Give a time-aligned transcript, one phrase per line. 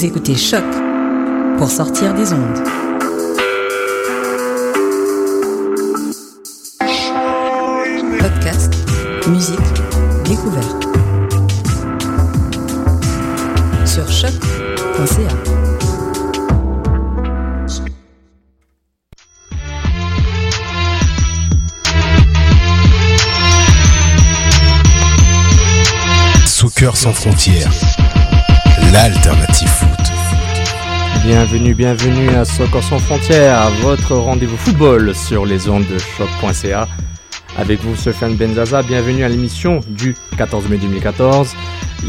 [0.00, 0.64] Vous écoutez Choc
[1.58, 2.58] pour sortir des ondes.
[8.18, 8.72] Podcast,
[9.28, 9.58] musique,
[10.24, 10.86] découverte.
[13.84, 15.28] Sur choc.ca.
[26.46, 27.70] Soccer sans frontières,
[28.92, 29.88] l'alternative foot.
[31.24, 36.88] Bienvenue, bienvenue à Soccer sans frontières, votre rendez-vous football sur les ondes de choc.ca.
[37.56, 41.54] Avec vous, Sofiane Benzaza, bienvenue à l'émission du 14 mai 2014.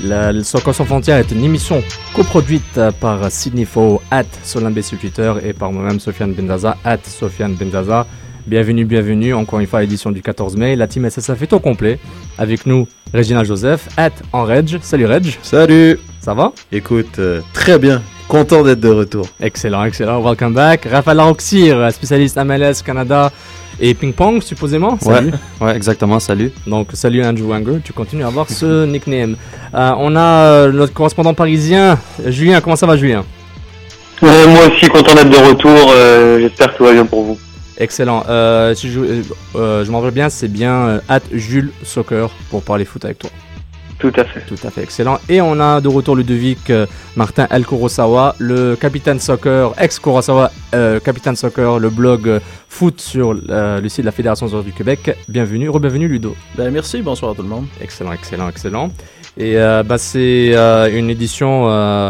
[0.06, 1.84] La, le Soccer sans frontières est une émission
[2.16, 7.54] coproduite par Sydney Faux, at Solimbe sur Twitter et par moi-même, Sofiane Benzaza, at Sofiane
[7.54, 8.08] Benzaza.
[8.48, 10.76] Bienvenue, bienvenue, encore une fois à l'édition du 14 mai.
[10.76, 12.00] La team SSF est au complet.
[12.40, 14.80] Avec nous, Regina Joseph, at en Reg.
[14.82, 16.54] Salut Reg, Salut ça va?
[16.72, 18.02] Écoute, euh, très bien.
[18.28, 19.28] Content d'être de retour.
[19.42, 20.22] Excellent, excellent.
[20.22, 20.88] Welcome back.
[20.90, 23.30] Raphaël Laroxir, spécialiste MLS, Canada
[23.80, 24.98] et ping-pong, supposément.
[25.02, 25.32] Salut.
[25.60, 26.52] Ouais, exactement, salut.
[26.66, 27.80] Donc, salut Andrew Wanger.
[27.84, 29.36] Tu continues à avoir ce nickname.
[29.74, 31.98] Euh, on a euh, notre correspondant parisien,
[32.28, 32.62] Julien.
[32.62, 33.26] Comment ça va, Julien?
[34.22, 35.92] Ouais, moi aussi, content d'être de retour.
[35.96, 37.40] euh, J'espère que tout va bien pour vous.
[37.78, 38.24] Excellent.
[38.30, 39.24] Euh, si je
[39.56, 43.32] je m'en bien, c'est bien euh, at Jules Soccer pour parler foot avec toi.
[44.02, 44.42] Tout à fait.
[44.48, 45.20] Tout à fait excellent.
[45.30, 51.00] Et on a de retour Ludovic euh, Martin El Kurosawa, le capitaine soccer, ex-Kurosawa, euh,
[51.00, 54.72] capitaine soccer, le blog euh, foot sur euh, le site de la Fédération soccer du
[54.74, 55.16] Québec.
[55.30, 56.36] Bienvenue, re-bienvenue Ludo.
[56.56, 57.66] Ben, merci, bonsoir à tout le monde.
[57.80, 58.88] Excellent, excellent, excellent.
[59.38, 62.10] Et euh, bah, c'est euh, une édition, euh,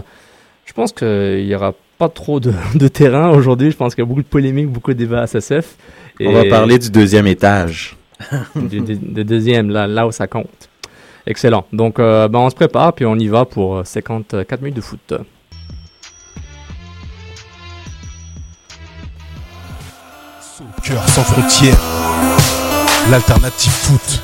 [0.65, 3.69] je pense qu'il n'y aura pas trop de, de terrain aujourd'hui.
[3.69, 5.75] Je pense qu'il y a beaucoup de polémiques, beaucoup de débats à SSF.
[6.21, 7.97] Et On va parler du deuxième étage.
[8.55, 10.69] du, du- du deuxième, là, là où ça compte.
[11.25, 11.65] Excellent.
[11.71, 14.81] Donc, euh, bah, on se prépare, puis on y va pour euh, 54 minutes de
[14.81, 15.13] foot.
[20.41, 21.79] Soccer sans frontières,
[23.09, 24.21] l'alternative foot.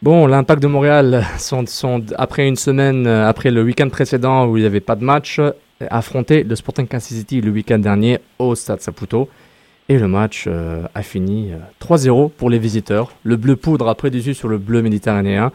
[0.00, 4.56] Bon, l'impact de Montréal, sont, sont, après une semaine, euh, après le week-end précédent où
[4.56, 5.50] il n'y avait pas de match, euh,
[5.90, 9.28] affronté le Sporting Kansas City le week-end dernier au Stade Saputo.
[9.90, 13.12] Et le match euh, a fini euh, 3-0 pour les visiteurs.
[13.24, 15.50] Le bleu poudre a pris dessus sur le bleu méditerranéen.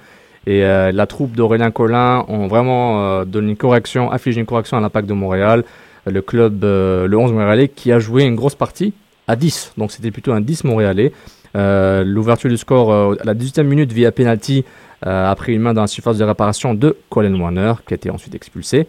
[0.46, 4.78] Et euh, la troupe d'Aurélien Collin ont vraiment euh, donné une correction, affligé une correction
[4.78, 5.64] à l'impact de Montréal.
[6.06, 8.94] Le club, euh, le 11 montréalais, qui a joué une grosse partie
[9.28, 9.74] à 10.
[9.78, 11.14] Donc c'était plutôt un 10 montréalais.
[11.56, 14.66] Euh, L'ouverture du score euh, à la 18e minute via penalty
[15.06, 17.96] euh, a pris une main dans la surface de réparation de Colin Warner, qui a
[17.96, 18.88] été ensuite expulsé.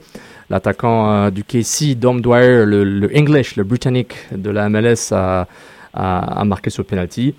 [0.50, 5.46] L'attaquant euh, du KC, Dom Dwyer, le, English, le britannique de la MLS, a,
[5.94, 7.34] a, marqué ce penalty.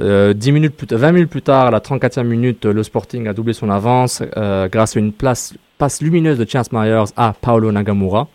[0.00, 3.34] Euh, 10 minutes plus, 20 minutes plus tard, à la 34e minute, le Sporting a
[3.34, 7.70] doublé son avance euh, grâce à une place, passe lumineuse de Chance Myers à Paolo
[7.70, 8.28] Nagamura,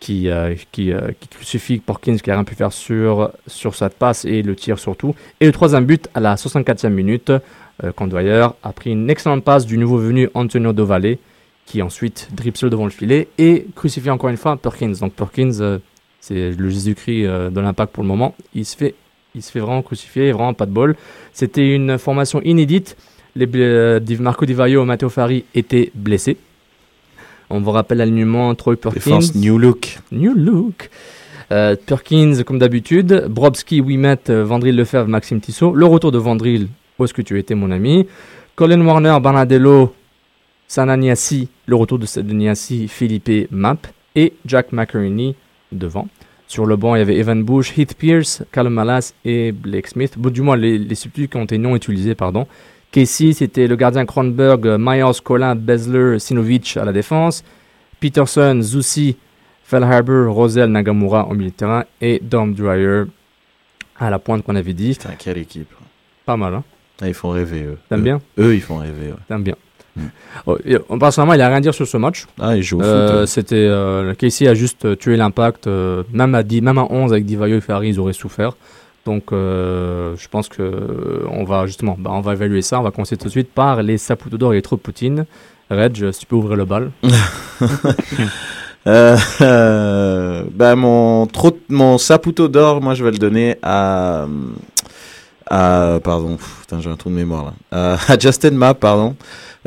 [0.00, 0.92] qui, euh, qui,
[1.30, 5.14] crucifie Porkins qui a rien pu faire sur, sur cette passe et le tir surtout.
[5.40, 7.32] Et le troisième but à la 64e minute,
[7.96, 11.16] quand Dwyer a pris une excellente passe du nouveau venu Antonio Dovale,
[11.66, 14.94] qui ensuite dribble seul devant le filet et crucifie encore une fois Perkins.
[15.00, 15.78] Donc Perkins, euh,
[16.20, 18.34] c'est le Jésus-Christ euh, de l'impact pour le moment.
[18.54, 18.94] Il se fait,
[19.34, 20.96] il se fait vraiment crucifier, vraiment pas de bol.
[21.32, 22.96] C'était une formation inédite.
[23.34, 26.36] Les, euh, Marco Di Vaio et Matteo Fari étaient blessés.
[27.50, 28.94] On vous rappelle l'alignement Troy Perkins.
[28.94, 29.98] Défense New Look.
[30.12, 30.90] New look.
[31.50, 33.26] Euh, Perkins, comme d'habitude.
[33.28, 35.74] Brobski, Wimet, Vandril Lefebvre, Maxime Tissot.
[35.74, 36.68] Le retour de Vandril,
[36.98, 38.06] où est-ce que tu étais, mon ami?
[38.54, 39.92] Colin Warner, Bernardello,
[40.72, 41.50] Sananiasi.
[41.66, 43.76] Le retour de Sananiasi, Philippe Map.
[44.14, 45.34] Et Jack McInerney
[45.70, 46.08] devant.
[46.48, 50.14] Sur le banc, il y avait Evan Bush, Heath Pierce, Callum Malas et Blake Smith.
[50.16, 52.46] Bon, du moins, les, les substituts qui ont été non utilisés, pardon.
[52.90, 57.44] Casey, c'était le gardien Kronberg, Myers, Colin, Besler, Sinovic à la défense.
[58.00, 59.16] Peterson, Zusi,
[59.64, 63.04] Fellharber, Rosel, Nagamura au milieu de terrain et Dom Dreyer
[63.98, 64.92] à la pointe qu'on avait dit.
[64.92, 65.70] Putain, quelle équipe.
[66.24, 66.64] Pas mal, hein
[67.02, 67.78] Ah, ils font rêver, eux.
[67.90, 69.18] T'aimes bien Eux, ils font rêver, ouais.
[69.28, 69.56] T'aimes bien.
[69.96, 70.02] Mm.
[70.46, 70.56] Oh,
[70.98, 72.26] personnellement, il a rien à dire sur ce match.
[72.40, 73.16] Ah, ils jouent au Euh, foot.
[73.22, 73.26] eux.
[73.26, 75.66] C'était euh, Casey a juste euh, tué l'impact.
[75.66, 78.52] euh, même à 10, même à 11 avec Divayo et Ferrari, ils auraient souffert.
[79.04, 82.78] Donc, je pense que on va justement, bah, on va évaluer ça.
[82.78, 85.26] On va commencer tout de suite par les Saputo d'or et les trop Poutine.
[85.70, 86.90] Reg, si tu peux ouvrir le bal.
[88.84, 94.26] Ben, mon, trop, mon Saputo d'or, moi, je vais le donner à.
[95.50, 96.38] à pardon,
[96.78, 97.96] j'ai un trou de mémoire là.
[98.08, 99.14] À Justin Mapp, pardon.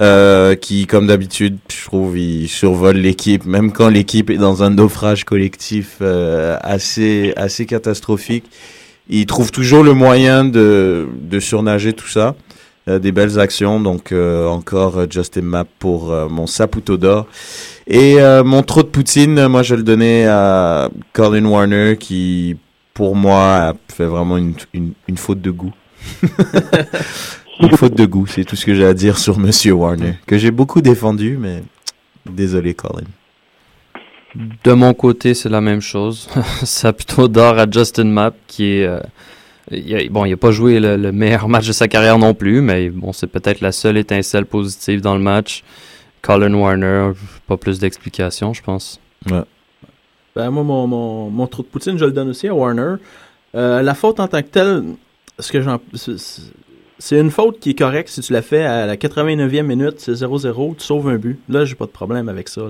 [0.01, 4.71] Euh, qui, comme d'habitude, je trouve, il survole l'équipe, même quand l'équipe est dans un
[4.71, 8.44] naufrage collectif euh, assez, assez catastrophique.
[9.07, 12.36] Il trouve toujours le moyen de, de surnager tout ça.
[12.88, 13.80] des belles actions.
[13.80, 17.27] Donc euh, encore Justin Map pour mon Saputo d'or.
[17.88, 22.57] Et mon trop de poutine, moi je le donner à Colin Warner qui,
[22.94, 25.74] pour moi, a fait vraiment une, une faute de goût.
[27.60, 30.38] une faute de goût, c'est tout ce que j'ai à dire sur Monsieur Warner, que
[30.38, 31.63] j'ai beaucoup défendu, mais
[32.30, 33.04] désolé Colin.
[34.63, 36.28] De mon côté, c'est la même chose.
[36.63, 38.86] ça plutôt d'or à Justin Mapp, qui est.
[38.86, 39.00] euh,
[39.72, 42.34] il a- bon, il n'a pas joué le, le meilleur match de sa carrière non
[42.34, 45.63] plus, mais bon, c'est peut-être la seule étincelle positive dans le match.
[46.22, 47.12] Colin Warner,
[47.48, 49.00] pas plus d'explications, je pense.
[50.36, 52.96] Ben, moi, mon, mon, mon trou de poutine, je le donne aussi à Warner.
[53.56, 54.84] Euh, la faute en tant que telle,
[55.40, 55.80] ce que j'en.
[57.00, 60.13] C'est- une faute qui est correcte si tu la fais à la 89e minute, c'est
[60.13, 61.39] 0-0, tu sauves un but.
[61.50, 62.62] Là, j'ai pas de problème avec ça.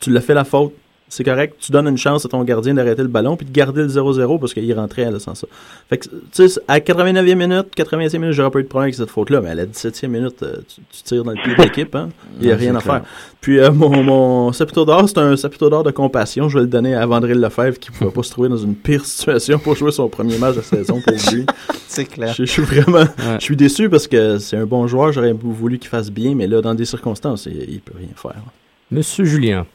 [0.00, 0.72] Tu l'as fait la faute,
[1.08, 1.56] c'est correct.
[1.60, 4.38] Tu donnes une chance à ton gardien d'arrêter le ballon puis de garder le 0-0
[4.38, 5.46] parce qu'il rentrait là, sans ça.
[5.88, 8.94] Fait que, tu sais, à 89e minute, 85e minute, j'aurais pas eu de problème avec
[8.94, 11.62] cette faute-là, mais à la 17e minute, euh, tu, tu tires dans le pied de
[11.62, 12.08] l'équipe, hein.
[12.40, 12.94] Il y a rien à clair.
[12.94, 13.02] faire.
[13.40, 16.48] Puis euh, mon, mon Saputo d'or, c'est un Saputo d'or de compassion.
[16.48, 19.04] Je vais le donner à Vandril Lefebvre qui pouvait pas se trouver dans une pire
[19.04, 21.46] situation pour jouer son premier match de saison pour lui.
[21.86, 22.34] C'est clair.
[22.34, 23.36] Je, je suis vraiment, Ouais.
[23.38, 25.12] je suis déçu parce que c'est un bon joueur.
[25.12, 28.34] J'aurais voulu qu'il fasse bien, mais là, dans des circonstances, il, il peut rien faire.
[28.90, 29.66] Monsieur Julien.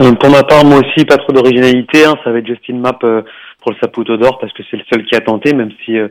[0.00, 2.04] Euh, pour ma part, moi aussi, pas trop d'originalité.
[2.04, 3.22] Hein, ça va être Justin Mapp euh,
[3.60, 6.08] pour le Saputo d'or parce que c'est le seul qui a tenté, même si euh,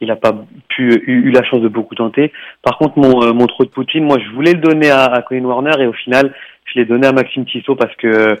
[0.00, 0.34] il n'a pas
[0.68, 2.32] pu eu, eu la chance de beaucoup tenter.
[2.62, 5.44] Par contre, mon, mon trop de Poutine, moi, je voulais le donner à, à Colin
[5.44, 6.34] Warner et au final,
[6.66, 8.36] je l'ai donné à Maxime Tissot parce que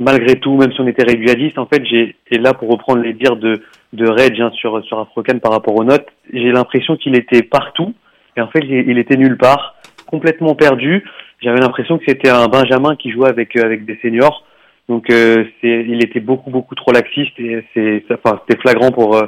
[0.00, 3.12] malgré tout, même si on était 10, en fait, j'ai et là pour reprendre les
[3.12, 3.62] dires de
[3.94, 7.94] de Reg hein, sur sur Afrocan par rapport aux notes, j'ai l'impression qu'il était partout
[8.36, 9.74] et en fait, il était nulle part,
[10.06, 11.04] complètement perdu.
[11.40, 14.44] J'avais l'impression que c'était un Benjamin qui jouait avec euh, avec des seniors.
[14.88, 19.16] Donc euh, c'est il était beaucoup beaucoup trop laxiste et c'est enfin c'était flagrant pour
[19.16, 19.26] euh,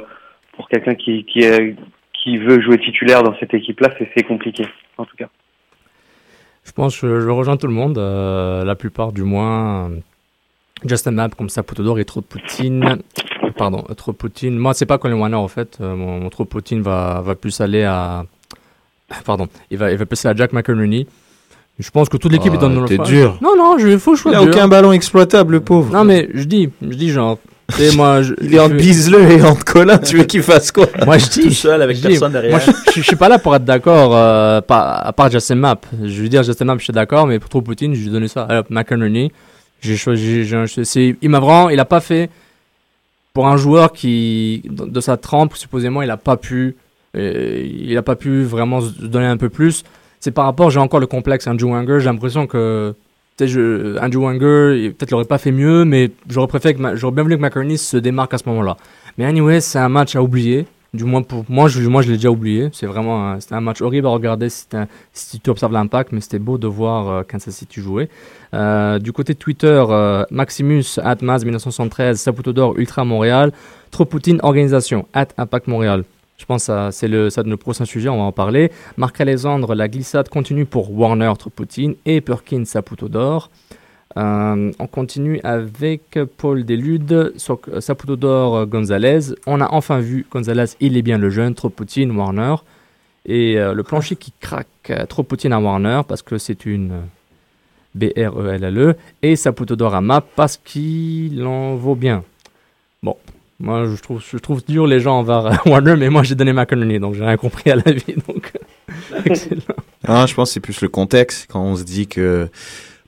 [0.53, 1.75] pour quelqu'un qui qui est
[2.13, 4.65] qui veut jouer titulaire dans cette équipe là, c'est c'est compliqué
[4.97, 5.29] en tout cas.
[6.63, 9.89] Je pense que je rejoins tout le monde, euh, la plupart du moins.
[9.89, 9.95] euh,
[10.85, 12.99] Justin Mapp comme ça, Poutodor et trop Poutine.
[13.57, 14.57] Pardon, euh, trop Poutine.
[14.57, 15.77] Moi, c'est pas Colin Warner en fait.
[15.81, 18.25] Euh, mon, mon trop Poutine va, va plus aller à.
[19.25, 21.05] Pardon, il va, il va plus à Jack McInerney.
[21.79, 23.37] Je pense que toute l'équipe Oh, est dans le t'es fa- dur.
[23.41, 25.91] Non, non, il faut je Il a aucun ballon exploitable, le pauvre.
[25.93, 27.39] Non, mais je dis, je dis genre.
[27.95, 30.87] moi, je, Il est je- Bisley et entre Colin, tu veux qu'il fasse quoi?
[31.05, 31.55] Moi, je Tout dis.
[31.55, 32.51] seul avec je dis, personne derrière.
[32.51, 35.85] Moi, je, je- je suis pas là pour être d'accord, euh, à part Justin Mapp.
[36.03, 38.11] Je veux dire, Justin Mapp, je suis d'accord, mais pour trop Poutine, je lui ai
[38.11, 39.31] donné ça McInerney.
[39.81, 40.45] J'ai choisi,
[41.21, 42.29] il m'a vraiment, il a pas fait,
[43.33, 46.75] pour un joueur qui, de, de sa trempe, supposément, il a pas pu,
[47.17, 49.83] euh, il a pas pu vraiment se donner un peu plus.
[50.21, 52.93] C'est par rapport, j'ai encore le complexe Andrew Wenger, j'ai l'impression que,
[53.39, 57.37] je- Andrew Wenger, peut-être l'aurait pas fait mieux, mais j'aurais préféré que, j'aurais bien voulu
[57.37, 58.77] que McInerney se démarque à ce moment-là.
[59.17, 60.65] Mais anyway, c'est un match à oublier.
[60.93, 62.67] Du moins pour moi, je, moi je l'ai déjà oublié.
[62.73, 64.65] C'est vraiment c'était un match horrible à regarder si,
[65.13, 68.09] si tu observes l'impact, mais c'était beau de voir euh, Kansas City jouer.
[68.53, 73.53] Euh, du côté de Twitter, euh, Maximus, Atmaz 1973, Saputo d'Or, Ultra Montréal,
[73.89, 76.03] Trop Poutine, Organisation, at Impact Montréal.
[76.41, 78.71] Je pense que c'est le, le prochain sujet, on va en parler.
[78.97, 83.51] Marc Alexandre, la glissade continue pour Warner, Trop Poutine et Perkins, Saputo d'Or.
[84.17, 87.35] Euh, on continue avec Paul Delude,
[87.79, 89.35] Saputo d'Or, Gonzalez.
[89.45, 92.55] On a enfin vu Gonzalez, il est bien le jeune, trop Poutine, Warner.
[93.27, 97.01] Et euh, le plancher qui craque, euh, trop Poutine à Warner parce que c'est une
[97.93, 98.95] B-R-E-L-L-E.
[99.21, 102.23] Et Saputo d'Or à Map parce qu'il en vaut bien.
[103.61, 106.51] Moi je trouve, je trouve dur les gens envers euh, Warner, mais moi j'ai donné
[106.51, 108.15] McInerney, donc j'ai rien compris à la vie.
[108.27, 108.51] Donc,
[109.25, 109.61] excellent.
[110.07, 112.49] Ah, je pense que c'est plus le contexte quand on se dit que,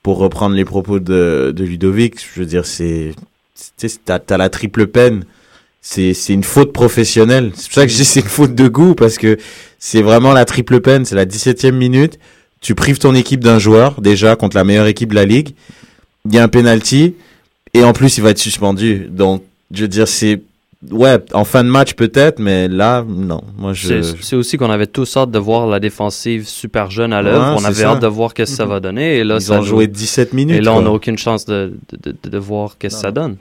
[0.04, 3.14] pour reprendre les propos de, de Ludovic, je veux dire, c'est,
[4.06, 5.26] t'as, t'as la triple peine.
[5.82, 7.52] C'est, c'est une faute professionnelle.
[7.56, 9.38] C'est pour ça que je dis c'est une faute de goût parce que
[9.80, 11.04] c'est vraiment la triple peine.
[11.04, 12.20] C'est la 17e minute.
[12.62, 15.56] Tu prives ton équipe d'un joueur, déjà, contre la meilleure équipe de la ligue.
[16.26, 17.16] Il y a un penalty.
[17.74, 19.08] Et en plus, il va être suspendu.
[19.10, 19.44] Donc,
[19.74, 20.42] je veux dire, c'est,
[20.92, 23.42] ouais, en fin de match peut-être, mais là, non.
[23.58, 27.14] Moi, je, C'est c'est aussi qu'on avait tous hâte de voir la défensive super jeune
[27.14, 27.56] à l'œuvre.
[27.56, 27.92] Ouais, on avait ça.
[27.92, 29.18] hâte de voir qu'est-ce que ça va donner.
[29.18, 30.58] Et là, ils ça ont joué 17 minutes.
[30.58, 33.38] Et là, on n'a aucune chance de, de, de, de voir qu'est-ce que ça donne.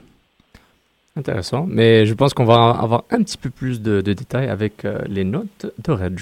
[1.15, 4.83] Intéressant, mais je pense qu'on va avoir un petit peu plus de, de détails avec
[4.83, 6.19] euh, les notes de Reg.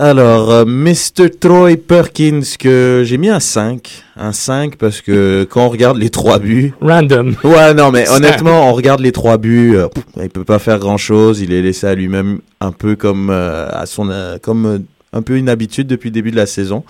[0.00, 1.28] Alors, euh, Mr.
[1.40, 4.04] Troy Perkins, que j'ai mis un 5.
[4.16, 6.72] Un 5 parce que quand on regarde les trois buts...
[6.80, 7.34] Random.
[7.42, 10.78] Ouais, non, mais honnêtement, on regarde les trois buts, euh, pff, il peut pas faire
[10.78, 11.40] grand-chose.
[11.40, 14.08] Il est laissé à lui-même un peu comme euh, à son...
[14.10, 14.78] euh, comme euh,
[15.12, 16.84] un peu une habitude depuis le début de la saison.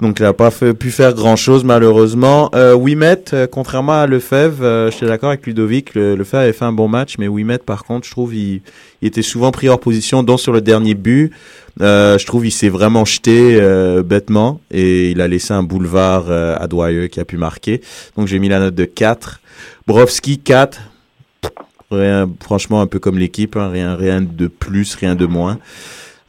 [0.00, 2.50] Donc il n'a pas pu faire grand-chose malheureusement.
[2.54, 6.64] Euh, Wimet, euh, contrairement à Lefebvre, euh, j'étais d'accord avec Ludovic, le, Lefebvre avait fait
[6.64, 8.62] un bon match, mais Wimet par contre, je trouve, il,
[9.02, 11.32] il était souvent pris hors position, dont sur le dernier but.
[11.80, 16.30] Euh, je trouve il s'est vraiment jeté euh, bêtement et il a laissé un boulevard
[16.30, 17.80] à Dwyer qui a pu marquer.
[18.16, 19.40] Donc j'ai mis la note de 4.
[19.86, 20.80] Brovski 4.
[21.90, 25.58] Rien, franchement un peu comme l'équipe, hein, rien rien de plus, rien de moins.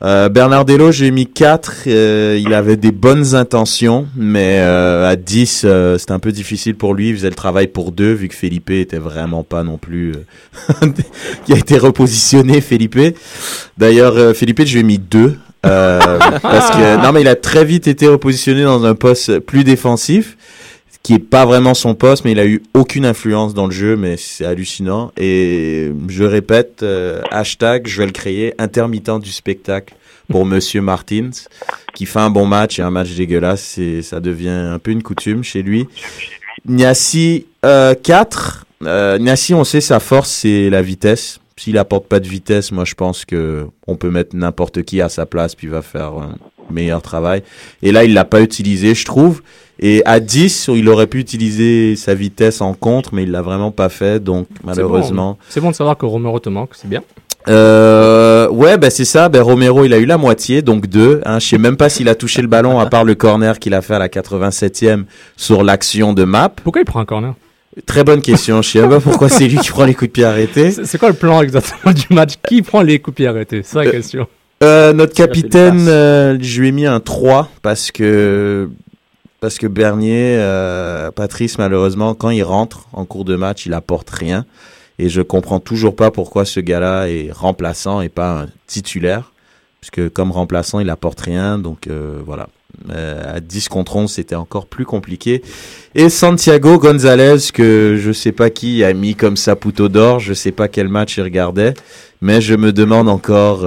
[0.01, 1.83] Euh, Bernardello, j'ai mis 4.
[1.87, 6.75] euh, il avait des bonnes intentions, mais euh, à 10, euh, c'était un peu difficile
[6.75, 7.09] pour lui.
[7.09, 10.13] Il faisait le travail pour deux, vu que Felipe était vraiment pas non plus...
[11.45, 12.99] qui a été repositionné, Felipe.
[13.77, 15.37] D'ailleurs, Felipe, je lui ai mis 2.
[15.61, 20.35] parce que non mais il a très vite été repositionné dans un poste plus défensif
[21.03, 23.97] qui est pas vraiment son poste mais il a eu aucune influence dans le jeu
[23.97, 25.11] mais c'est hallucinant.
[25.17, 29.93] Et je répète euh, hashtag je vais le créer intermittent du spectacle
[30.29, 31.31] pour Monsieur Martins
[31.93, 35.43] qui fait un bon match et un match dégueulasse ça devient un peu une coutume
[35.43, 35.87] chez lui.
[36.65, 41.39] Niassi euh, 4 euh, Niassi on sait sa force c'est la vitesse.
[41.55, 45.07] S'il apporte pas de vitesse, moi je pense que on peut mettre n'importe qui à
[45.07, 46.35] sa place puis il va faire un
[46.73, 47.43] meilleur travail.
[47.81, 49.41] Et là, il l'a pas utilisé, je trouve.
[49.79, 53.71] Et à 10, il aurait pu utiliser sa vitesse en contre, mais il l'a vraiment
[53.71, 54.21] pas fait.
[54.23, 57.01] Donc malheureusement, C'est bon de savoir que Romero te manque, c'est bien.
[57.49, 59.29] euh, ouais, bah c'est ça.
[59.29, 61.21] Ben Romero, il a eu la moitié, donc deux.
[61.25, 61.39] Hein.
[61.39, 63.81] Je sais même pas s'il a touché le ballon à part le corner qu'il a
[63.81, 65.03] fait à la 87e
[65.37, 66.49] sur l'action de Map.
[66.63, 67.33] Pourquoi il prend un corner?
[67.87, 68.61] Très bonne question.
[68.61, 70.71] Je sais pas pourquoi c'est lui qui prend les coups de pied arrêtés.
[70.85, 72.33] C'est quoi le plan exactement du match?
[72.47, 73.61] Qui prend les coups de pied arrêtés?
[73.63, 74.27] C'est la question.
[74.63, 78.69] Euh, notre Ça capitaine, euh, je lui ai mis un 3 parce que
[79.41, 84.09] parce que Bernier, euh, Patrice, malheureusement, quand il rentre en cours de match, il apporte
[84.09, 84.45] rien.
[84.99, 89.33] Et je comprends toujours pas pourquoi ce gars-là est remplaçant et pas un titulaire.
[89.81, 91.57] Puisque comme remplaçant, il apporte rien.
[91.59, 91.89] Donc
[92.25, 92.47] voilà.
[92.89, 95.41] À 10 contre 11, c'était encore plus compliqué.
[95.93, 100.53] Et Santiago Gonzalez, que je sais pas qui a mis comme Saputo d'or, je sais
[100.53, 101.73] pas quel match il regardait,
[102.21, 103.65] mais je me demande encore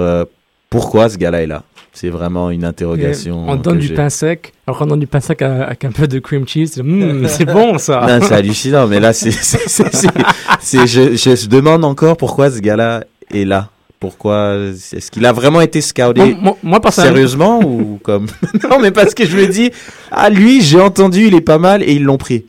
[0.69, 1.63] pourquoi ce gars-là est là?
[1.93, 3.45] C'est vraiment une interrogation.
[3.47, 6.19] On donne du pain sec, alors qu'on donne du pain sec avec un peu de
[6.19, 6.79] cream cheese.
[6.83, 8.05] Mmh, c'est bon ça.
[8.21, 13.69] C'est hallucinant, mais là, c'est, je, je demande encore pourquoi ce gars-là est là.
[13.99, 18.27] Pourquoi est-ce qu'il a vraiment été scouté Moi, moi, moi, sérieusement ou comme
[18.69, 19.71] Non, mais parce que je me dis,
[20.11, 22.45] ah lui, j'ai entendu, il est pas mal et ils l'ont pris.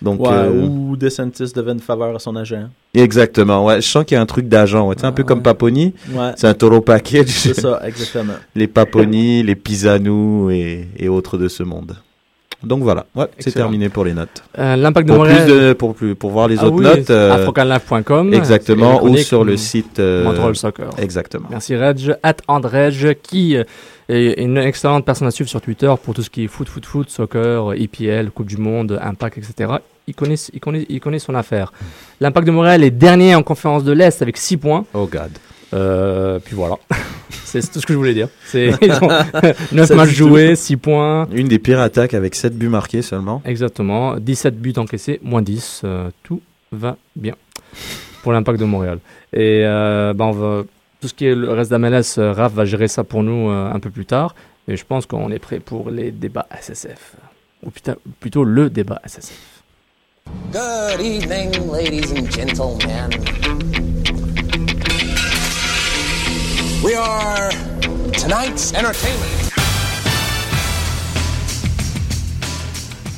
[0.00, 2.68] Donc Ouais, euh, Ou DeSantis devait une faveur à son agent.
[2.94, 3.80] Exactement, ouais.
[3.80, 4.94] Je sens qu'il y a un truc d'agent, ouais.
[4.98, 5.26] Sais, un peu Ouais.
[5.28, 5.94] comme Paponi.
[6.12, 7.28] Ouais, C'est un taureau package.
[7.28, 8.34] c'est ça, exactement.
[8.54, 11.96] les Paponi, les Pisanou et, et autres de ce monde.
[12.62, 14.44] Donc voilà, ouais, c'est terminé pour les notes.
[14.56, 15.46] euh, l'impact de Pour Montréal.
[15.46, 18.32] plus de, pour plus, pour voir les Ah autres oui, notes, euh, afrocanlive.com.
[18.34, 19.98] exactement, C'est ou sur le site.
[19.98, 20.90] euh, Montreal Soccer.
[20.98, 21.48] exactement.
[21.50, 22.14] Merci Reg.
[22.22, 23.56] At Andrej, qui
[24.08, 26.86] est une excellente personne à suivre sur Twitter pour tout ce qui est foot, foot,
[26.86, 29.72] foot, soccer, EPL, Coupe du Monde, Impact, etc.
[30.12, 31.72] Il connaît, il connaît, il connaît son affaire.
[32.20, 34.84] L'Impact de Montréal est dernier en conférence de l'Est avec 6 points.
[34.92, 35.30] Oh God.
[35.72, 36.76] Euh, puis voilà.
[37.44, 38.28] c'est tout ce que je voulais dire.
[38.44, 39.08] C'est, ils ont
[39.72, 41.26] 9 Ça matchs joués, 6 points.
[41.32, 43.40] Une des pires attaques avec 7 buts marqués seulement.
[43.46, 44.16] Exactement.
[44.18, 45.80] 17 buts encaissés, moins 10.
[45.84, 47.34] euh, tout va bien
[48.22, 48.98] pour l'impact de Montréal.
[49.32, 50.62] Et euh, ben on va,
[51.00, 53.72] tout ce qui est le reste d'AMLS, euh, Raph va gérer ça pour nous euh,
[53.72, 54.34] un peu plus tard.
[54.68, 57.16] Et je pense qu'on est prêt pour les débats SSF.
[57.64, 59.51] Ou plutôt, plutôt le débat SSF.
[60.26, 63.10] Good evening, ladies and gentlemen.
[66.84, 67.50] We are
[68.12, 69.50] tonight's entertainment.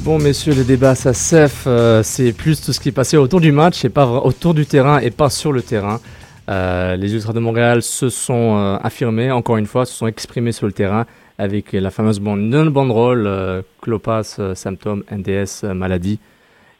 [0.02, 3.52] Bon, messieurs, le débat SSF, euh, c'est plus tout ce qui est passé autour du
[3.52, 6.00] match et pas autour du terrain et pas sur le terrain.
[6.48, 10.52] Euh, les Ultras de Montréal se sont euh, affirmés, encore une fois, se sont exprimés
[10.52, 11.06] sur le terrain
[11.38, 16.20] avec la fameuse bande, non banderole, Clopas, symptômes, NDS, maladie.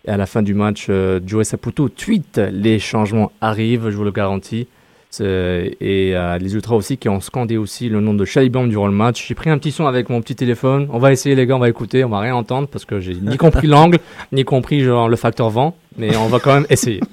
[0.07, 4.05] Et à la fin du match, euh, Joe Saputo tweet les changements arrivent, je vous
[4.05, 4.67] le garantis.
[5.21, 8.93] Et euh, les Ultras aussi qui ont scandé aussi le nom de Chalibom durant le
[8.93, 9.27] match.
[9.29, 10.89] J'ai pris un petit son avec mon petit téléphone.
[10.91, 13.15] On va essayer les gars, on va écouter, on va rien entendre parce que j'ai
[13.15, 13.99] ni compris l'angle,
[14.33, 17.01] ni compris genre le facteur vent, mais on va quand même essayer.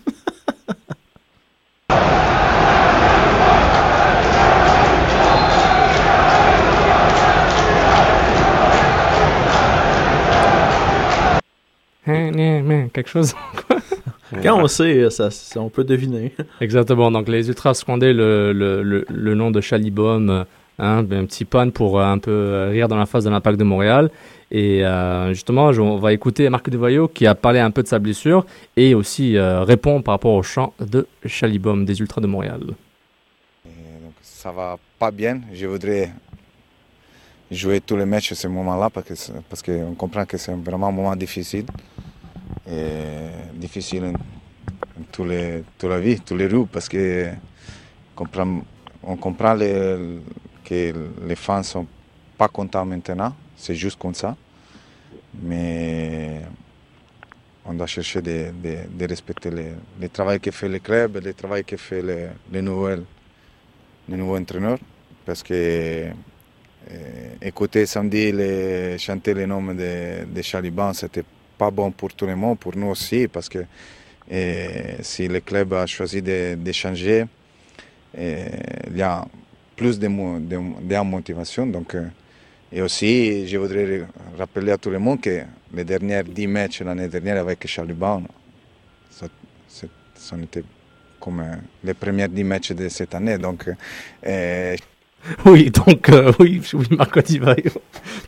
[12.05, 13.33] Quelque chose
[14.43, 16.33] Quand on sait, ça, ça- on peut deviner.
[16.61, 17.11] Exactement.
[17.11, 20.43] Donc les ultras scandaient le, le, le, le nom de Chalibom, euh,
[20.79, 23.59] hein, un petit pan pour euh, un peu euh, rire dans la face de l'impact
[23.59, 24.09] de Montréal.
[24.49, 27.87] Et euh, justement, je- on va écouter Marc Devoyaux qui a parlé un peu de
[27.89, 28.45] sa blessure
[28.77, 32.61] et aussi euh, répond par rapport au chant de Chalibom des ultras de Montréal.
[34.21, 35.41] Ça va pas bien.
[35.53, 36.09] Je voudrais
[37.51, 40.87] jouer tous les matchs à ce moment-là parce c'est- parce qu'on comprend que c'est vraiment
[40.87, 41.65] un moment difficile
[43.55, 44.13] difficile
[45.11, 47.29] tous les, toute la vie, tous les rues parce que
[48.15, 48.61] comprend,
[49.03, 49.55] on comprend
[50.65, 50.93] que
[51.27, 51.87] les fans sont
[52.37, 54.35] pas contents maintenant, c'est juste comme ça,
[55.41, 56.41] mais
[57.65, 59.65] on doit chercher de, de- respecter le,
[59.99, 62.61] le travail que fait le club, le travail que fait le, le
[64.09, 64.77] le nouveau entraîneur
[65.25, 66.09] parce que
[67.41, 68.31] écouter samedi
[68.99, 71.23] chanter les noms de, de Chaliban, c'était
[71.57, 73.59] pas bon pour tout le monde, pour nous aussi, parce que
[74.31, 77.25] euh, si le club a choisi de, changer,
[78.17, 78.45] euh,
[78.89, 79.25] il y a
[79.75, 81.67] plus de, mo- de, de motivation.
[81.67, 81.95] Donc,
[82.71, 84.03] et aussi, je voudrais
[84.37, 85.41] rappeler à tout le monde que
[85.73, 88.23] les derniers 10 matchs l'année dernière avec Chaliban,
[89.09, 89.27] ça,
[90.15, 90.37] ça
[91.19, 93.37] comme euh, les premiers 10 matchs de cette année.
[95.45, 97.71] Oui, donc, euh, oui, oui, Marco Di Vaio.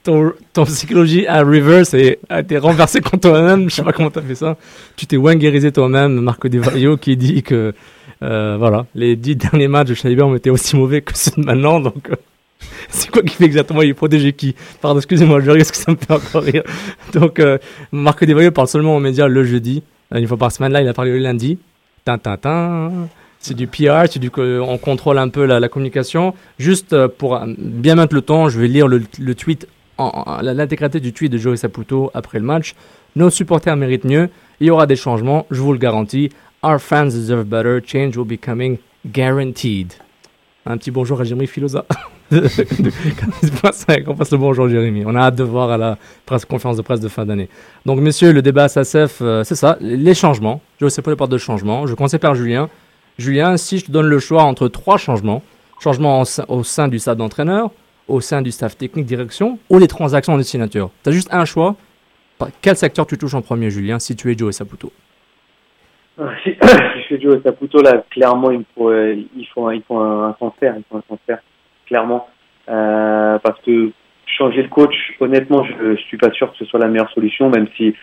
[0.03, 3.69] Ton, ton psychologie à reverse et a été renversée contre toi-même.
[3.69, 4.57] Je sais pas comment t'as fait ça.
[4.95, 6.59] Tu t'es wangerisé toi-même, Marco Di
[6.99, 7.73] qui dit que,
[8.21, 11.79] euh, voilà, les dix derniers matchs de Chalibert ont aussi mauvais que ceux de maintenant,
[11.79, 12.15] donc, euh,
[12.89, 15.91] c'est quoi qui fait exactement Il est protégé qui Pardon, excusez-moi, je risque que ça
[15.91, 16.63] me fait encore rire.
[17.13, 17.41] Donc,
[17.91, 19.83] Marco Di parle seulement aux médias le jeudi,
[20.13, 20.71] une fois par semaine.
[20.71, 21.57] Là, il a parlé le lundi.
[22.05, 22.91] Tin, tin, tin.
[23.43, 26.33] C'est du PR, c'est du on contrôle un peu la, la communication.
[26.59, 29.67] Juste euh, pour euh, bien mettre le temps, je vais lire le, le tweet,
[30.41, 32.73] l'intégralité du tweet de Joey Saputo après le match.
[33.17, 34.29] Nos supporters méritent mieux.
[34.61, 36.29] Il y aura des changements, je vous le garantis.
[36.63, 37.79] Our fans deserve better.
[37.85, 39.91] Change will be coming guaranteed.
[40.65, 41.83] Un petit bonjour à Jérémy Filosa.
[42.31, 44.05] de, de 15.5.
[44.07, 45.03] On passe le bonjour Jérémy.
[45.05, 47.49] On a hâte de voir à la presse, conférence de presse de fin d'année.
[47.85, 50.61] Donc messieurs, le débat SACF, euh, c'est ça, les changements.
[50.79, 51.87] Je sais pas les portes de changement.
[51.87, 52.69] Je commence par Julien.
[53.17, 55.41] Julien, si je te donne le choix entre trois changements,
[55.79, 57.69] changement au sein- du stade d'entraîneur,
[58.07, 61.45] au sein du staff technique direction ou les transactions de signature, tu as juste un
[61.45, 61.75] choix.
[62.61, 64.91] Quel secteur tu touches en premier, Julien, si tu es Joe Saputo?
[66.43, 70.75] Si je fais Joe Saputo, là, clairement, il faut, euh, il faut, un- un, transfert,
[70.77, 71.39] il faut un transfert,
[71.87, 72.27] clairement.
[72.69, 73.91] Euh, parce que
[74.25, 77.49] changer de coach, honnêtement, je, je suis pas sûr que ce soit la meilleure solution,
[77.49, 77.93] même si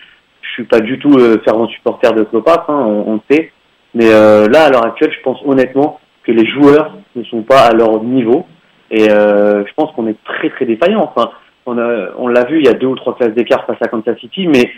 [0.41, 3.51] je suis pas du tout euh, fervent supporter de Klopas, hein, on, on sait.
[3.93, 7.65] Mais euh, là, à l'heure actuelle, je pense honnêtement que les joueurs ne sont pas
[7.65, 8.45] à leur niveau.
[8.89, 11.03] Et euh, je pense qu'on est très très défaillant.
[11.03, 11.31] Enfin,
[11.65, 13.87] on a, on l'a vu, il y a deux ou trois classes d'écart face à
[13.87, 14.71] Kansas City, mais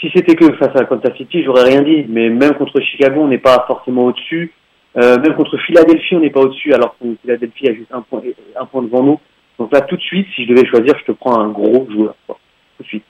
[0.00, 2.06] si c'était que face à Kansas City, j'aurais rien dit.
[2.08, 4.52] Mais même contre Chicago, on n'est pas forcément au-dessus.
[4.96, 8.22] Euh, même contre Philadelphie, on n'est pas au-dessus, alors que Philadelphie a juste un point,
[8.58, 9.20] un point devant nous.
[9.58, 12.14] Donc là, tout de suite, si je devais choisir, je te prends un gros joueur.
[12.26, 12.38] quoi.
[12.76, 13.04] Tout de suite.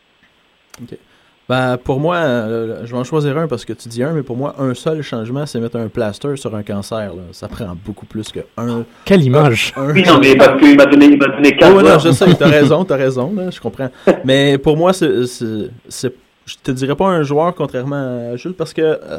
[1.50, 4.22] Ben, pour moi, euh, je vais en choisir un parce que tu dis un, mais
[4.22, 7.12] pour moi, un seul changement, c'est mettre un plaster sur un cancer.
[7.12, 7.22] là.
[7.32, 8.84] Ça prend beaucoup plus que un.
[9.04, 11.78] Quelle image un- Oui, non, mais parce qu'il m'a donné, il m'a donné quatre Oh,
[11.78, 13.90] ouais, non, je sais, t'as raison, t'as raison, là, je comprends.
[14.24, 16.14] Mais pour moi, c'est, c'est,
[16.46, 19.18] je te dirais pas un joueur, contrairement à Jules, parce que, euh,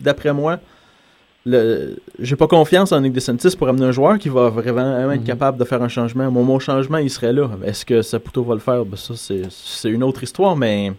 [0.00, 0.60] d'après moi,
[1.44, 5.20] le, j'ai pas confiance en Nick DeSantis pour amener un joueur qui va vraiment être
[5.20, 5.26] Mhm.
[5.26, 6.30] capable de faire un changement.
[6.30, 7.48] Mon, mon changement, il serait là.
[7.64, 8.84] Est-ce que Saputo va le faire?
[8.84, 10.92] Ben, ça, c'est, c'est une autre histoire, mais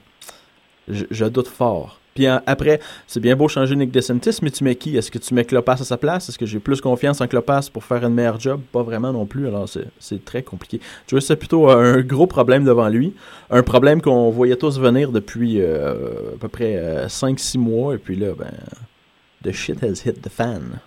[0.90, 2.00] je, doute fort.
[2.16, 4.98] Puis en- après, c'est bien beau changer Nick DeSantis, mais tu mets qui?
[4.98, 6.30] Est-ce que tu mets Klopas à sa place?
[6.30, 8.62] Est-ce que j'ai plus confiance en Klopas pour faire un meilleur job?
[8.72, 10.80] Pas vraiment non plus, alors c'est, c'est très compliqué.
[11.08, 13.14] Joe Saputo a un gros problème devant lui.
[13.52, 18.16] Un problème qu'on voyait tous venir depuis euh, à peu près 5-6 mois, et puis
[18.16, 18.52] là, ben,
[19.44, 20.80] the shit has hit the fan.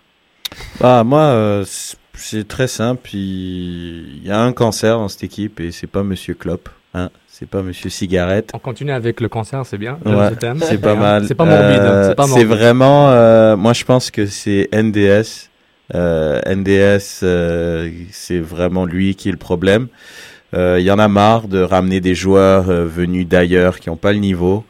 [0.80, 3.08] Bah, moi, euh, c'est- c'est très simple.
[3.14, 6.68] Il y a un cancer dans cette équipe et c'est pas Monsieur Klopp.
[6.92, 8.50] Hein, c'est pas Monsieur Cigarette.
[8.52, 9.98] On continue avec le cancer, c'est bien.
[10.04, 10.28] Ouais,
[10.62, 11.24] c'est pas mal.
[11.26, 11.80] C'est pas morbide.
[11.80, 13.10] Euh, c'est vraiment.
[13.10, 15.48] euh, moi, je pense que c'est NDS.
[15.94, 19.88] Euh, NDS, euh, c'est vraiment lui qui est le problème.
[20.52, 24.18] Il y en a marre de ramener des joueurs venus d'ailleurs qui n'ont pas le
[24.18, 24.64] niveau.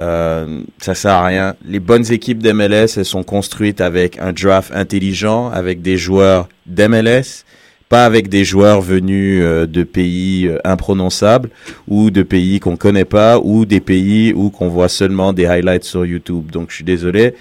[0.00, 1.54] Euh, ça sert à rien.
[1.66, 7.44] Les bonnes équipes d'MLS, elles sont construites avec un draft intelligent, avec des joueurs d'MLS,
[7.88, 11.50] pas avec des joueurs venus euh, de pays euh, imprononçables
[11.88, 15.84] ou de pays qu'on connaît pas ou des pays où qu'on voit seulement des highlights
[15.84, 16.50] sur YouTube.
[16.50, 17.34] Donc je suis désolé,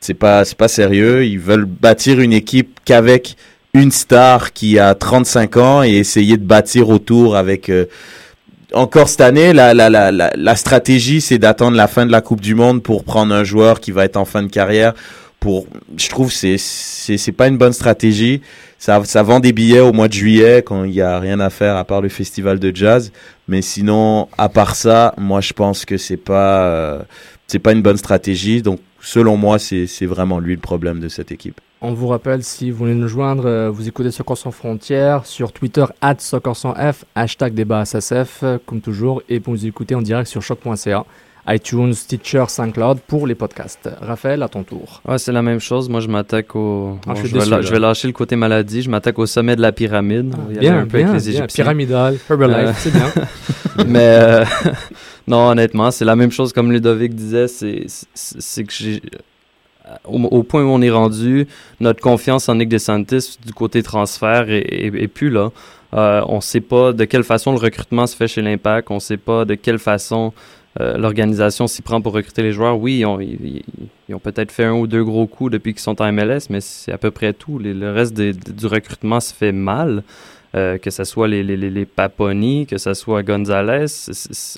[0.00, 1.24] c'est pas c'est pas sérieux.
[1.24, 3.36] Ils veulent bâtir une équipe qu'avec
[3.74, 7.86] une star qui a 35 ans et essayer de bâtir autour avec euh,
[8.74, 12.20] encore cette année, la, la, la, la, la stratégie, c'est d'attendre la fin de la
[12.20, 14.94] Coupe du Monde pour prendre un joueur qui va être en fin de carrière.
[15.40, 15.66] Pour,
[15.96, 18.40] je trouve, c'est c'est c'est pas une bonne stratégie.
[18.82, 21.76] Ça vend des billets au mois de juillet quand il y a rien à faire
[21.76, 23.12] à part le festival de jazz.
[23.46, 27.02] Mais sinon, à part ça, moi je pense que c'est pas euh,
[27.46, 28.60] c'est pas une bonne stratégie.
[28.60, 31.60] Donc selon moi, c'est vraiment lui le problème de cette équipe.
[31.80, 35.52] On vous rappelle, si vous voulez nous joindre, euh, vous écoutez Soccer sans frontières sur
[35.52, 39.94] Twitter, at Soccer sans F, hashtag débat SSF, euh, comme toujours, et vous nous écoutez
[39.94, 41.04] en direct sur choc.ca,
[41.48, 43.88] iTunes, Stitcher, SoundCloud pour les podcasts.
[44.00, 45.02] Raphaël, à ton tour.
[45.06, 45.88] Ouais, c'est la même chose.
[45.88, 46.98] Moi, je m'attaque au.
[47.06, 47.62] Ah, je bon, suis je, vais déçu, la- là.
[47.62, 48.82] je vais lâcher le côté maladie.
[48.82, 50.34] Je m'attaque au sommet de la pyramide.
[50.48, 51.30] Aller Bien, un peu avec bien, les bien.
[51.30, 51.46] Égyptiens.
[51.64, 53.12] Pyramidal, Herbalife, Euh, c'est bien.
[53.86, 54.44] Mais euh,
[55.26, 57.46] non, honnêtement, c'est la même chose comme Ludovic disait.
[57.48, 59.02] C'est que j'ai.
[60.04, 61.46] Au, au point où on est rendu,
[61.80, 65.50] notre confiance en Nick DeSantis du côté transfert est, est- est plus là.
[65.94, 68.90] Euh, on ne sait pas de quelle façon le recrutement se fait chez l'Impact.
[68.90, 70.32] On ne sait pas de quelle façon
[70.80, 72.78] euh, l'organisation s'y prend pour recruter les joueurs.
[72.78, 73.04] Oui,
[74.08, 76.60] ils ont, peut-être fait un ou deux gros coups depuis qu'ils sont en MLS, mais
[76.60, 77.58] c'est à peu près tout.
[77.58, 80.02] Le reste du recrutement se fait mal.
[80.54, 83.86] Euh, que ce soit les, les, les, Paponi, que ce soit Gonzalez.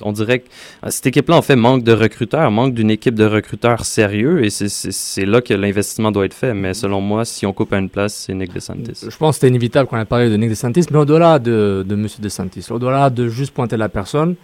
[0.01, 0.47] on dirait que
[0.85, 4.49] euh, cette équipe-là, en fait, manque de recruteurs, manque d'une équipe de recruteurs sérieux, et
[4.49, 6.53] c'est- là que l'investissement doit être fait.
[6.53, 9.07] Mais selon moi, si on coupe à une place, c'est Nick DeSantis.
[9.09, 11.95] Je pense que c'était inévitable qu'on a parlé de Nick DeSantis, mais au-delà de, de
[11.95, 12.07] M.
[12.19, 14.35] DeSantis, au-delà de juste pointer la personne,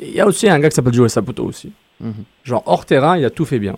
[0.00, 1.72] il y a aussi un gars qui s'appelle Joey Saputo aussi.
[2.00, 2.12] Mhm.
[2.44, 3.76] Genre, hors terrain, il a tout fait bien.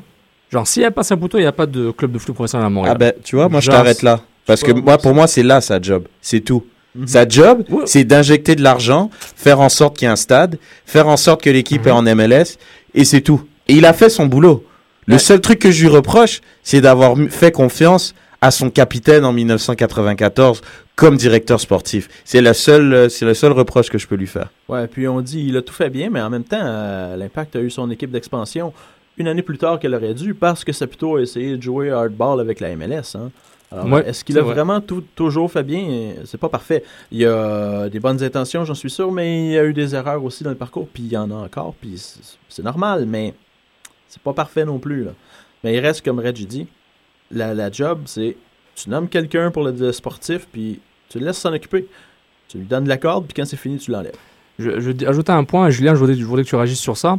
[0.53, 2.67] Genre, s'il n'y a pas Saputo, il n'y a pas de club de foot professionnel
[2.67, 2.95] à Montréal.
[2.97, 4.21] Ah ben, tu vois, moi je t'arrête là.
[4.47, 6.05] Parce que moi, pour moi, c'est là sa job.
[6.21, 6.65] C'est tout.
[6.95, 7.07] Mhm.
[7.09, 7.83] Sa job, Ouais.
[7.87, 11.43] c'est d'injecter de l'argent, faire en sorte qu'il y ait un stade, faire en sorte
[11.43, 11.89] que l'équipe Mhm.
[11.89, 12.57] est en MLS,
[12.95, 13.43] et c'est tout.
[13.69, 14.65] Et il a fait son boulot.
[15.07, 15.19] Le Ouais.
[15.19, 20.63] seul truc que je lui reproche, c'est d'avoir fait confiance à son capitaine en 1994
[20.97, 22.09] comme directeur sportif.
[22.25, 24.49] C'est la seule, euh, c'est le seul reproche que je peux lui faire.
[24.69, 27.55] Ouais, puis on dit il a tout fait bien, mais en même temps, euh, l'Impact
[27.57, 28.73] a eu son équipe d'expansion
[29.19, 32.41] une année plus tard qu'elle aurait dû parce que Saputo a essayé de jouer hardball
[32.41, 33.15] avec la MLS.
[33.15, 33.31] Hein.
[33.73, 34.55] Alors, Ouais, est-ce qu'il a vrai.
[34.55, 35.83] vraiment tout, toujours fait bien?
[35.89, 36.83] Euh, C'est pas parfait.
[37.11, 39.95] Il y a des bonnes intentions, j'en suis sûr, mais il y a eu des
[39.95, 43.07] erreurs aussi dans le parcours, puis il y en a encore, puis c'est- c'est normal,
[43.07, 43.35] mais
[44.09, 45.05] c'est pas parfait non plus.
[45.05, 45.11] Là.
[45.65, 46.67] Mais il reste, comme Reggie dit,
[47.31, 48.37] la, la job, c'est
[48.77, 51.87] tu nommes quelqu'un pour le sportif, puis tu le laisses s'en occuper.
[52.49, 54.15] Tu lui donnes la corde, puis quand c'est fini, tu l'enlèves.
[54.59, 57.19] Je, je ajouter un point, Julien, je voudrais, je voudrais que tu réagisses sur ça.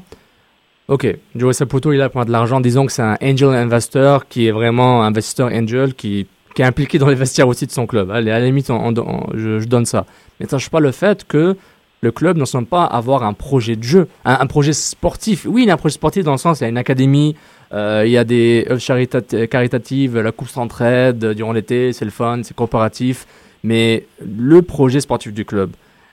[0.87, 2.61] Ok, Joey Saputo, il a pour de l'argent.
[2.61, 6.65] Disons que c'est un angel investor qui est vraiment un investisseur angel qui, qui est
[6.65, 8.09] impliqué dans les vestiaires aussi de son club.
[8.09, 10.05] Allez, à la limite, je, donne ça.
[10.39, 11.57] Mais ne change pas le fait que
[12.01, 15.45] le club ne semble pas avoir un projet de jeu, un, projet sportif.
[15.47, 17.35] Oui, il a un projet sportif dans le sens, il y a une académie,
[17.71, 22.41] il y a des œuvres caritatives, la coupe s'entraide euh, durant l'été, c'est le fun,
[22.43, 23.25] c'est coopératif.
[23.63, 25.71] Mais le projet sportif du club,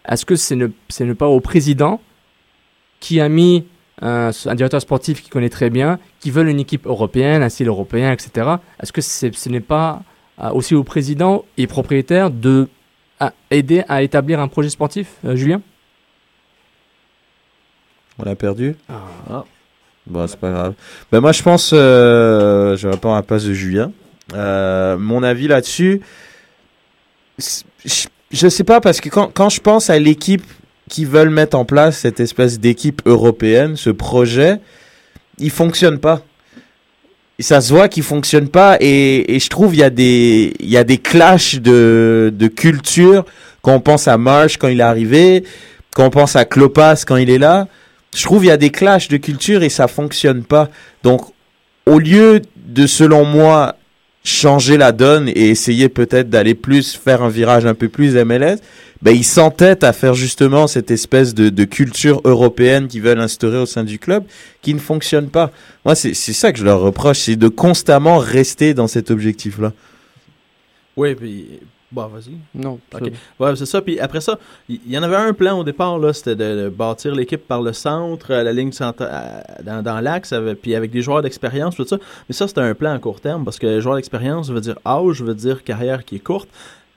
[0.09, 2.01] est-ce que c'est ne, c'est ne pas au président
[3.01, 3.65] qui a mis
[4.03, 7.69] un, un directeur sportif qui connaît très bien, qui veut une équipe européenne, un style
[7.69, 8.57] européen, etc.
[8.83, 10.03] Est-ce que ce n'est pas
[10.43, 12.69] euh, aussi au président et propriétaire de
[13.21, 15.63] à aider à établir un projet sportif, euh, Julien?
[18.19, 19.45] On l'a perdu Ah.
[20.07, 20.75] Bon, c'est pas grave.
[21.11, 23.91] Ben moi, je pense, euh, je réponds à la place de Julien.
[24.35, 26.01] Euh, mon avis là-dessus,
[27.39, 30.45] je, sais pas parce que quand, quand je pense à l'équipe
[30.89, 34.61] qui veulent mettre en place cette espèce d'équipe européenne, ce projet,
[35.39, 36.23] il fonctionne pas.
[37.41, 40.69] Ça se voit qu'il fonctionne pas et, et je trouve il y a des il
[40.69, 43.25] y a des clashs de de culture
[43.61, 45.43] quand on pense à Marsh quand il est arrivé,
[45.97, 47.67] quand on pense à Klopas quand il est là.
[48.15, 50.71] Je trouve il y a des clashs de culture et ça fonctionne pas.
[51.03, 51.23] Donc
[51.87, 53.77] au lieu de selon moi
[54.25, 58.57] changer la donne et essayer peut-être d'aller plus faire un virage un peu plus MLS,
[59.03, 63.67] ben ils s'entêtent à faire justement cette espèce de, culture européenne qu'ils veulent instaurer au
[63.67, 64.25] sein du club
[64.63, 65.51] qui ne fonctionne pas.
[65.85, 69.75] Moi, c'est ça que je leur reproche, c'est de constamment rester dans cet objectif-là.
[70.97, 71.15] Oui.
[71.95, 72.33] Bon, vas-y.
[72.61, 73.13] Non, Ok.
[73.39, 73.81] Ouais, c'est ça.
[73.81, 74.37] Puis après ça,
[74.69, 77.63] il y, en avait un plan au départ, là, c'était de, de bâtir l'équipe par
[77.63, 81.77] le centre, à la ligne centra- à- dans, dans l'axe, puis avec des joueurs d'expérience,
[81.77, 81.99] tout ça.
[82.29, 85.23] Mais ça, c'était un plan à court terme, parce que joueur d'expérience veut dire âge,
[85.23, 86.49] veut dire carrière qui est courte.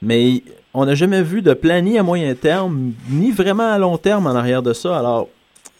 [0.01, 0.41] Mais
[0.73, 4.25] on n'a jamais vu de plan ni à moyen terme, ni vraiment à long terme
[4.25, 4.97] en arrière de ça.
[4.97, 5.27] Alors,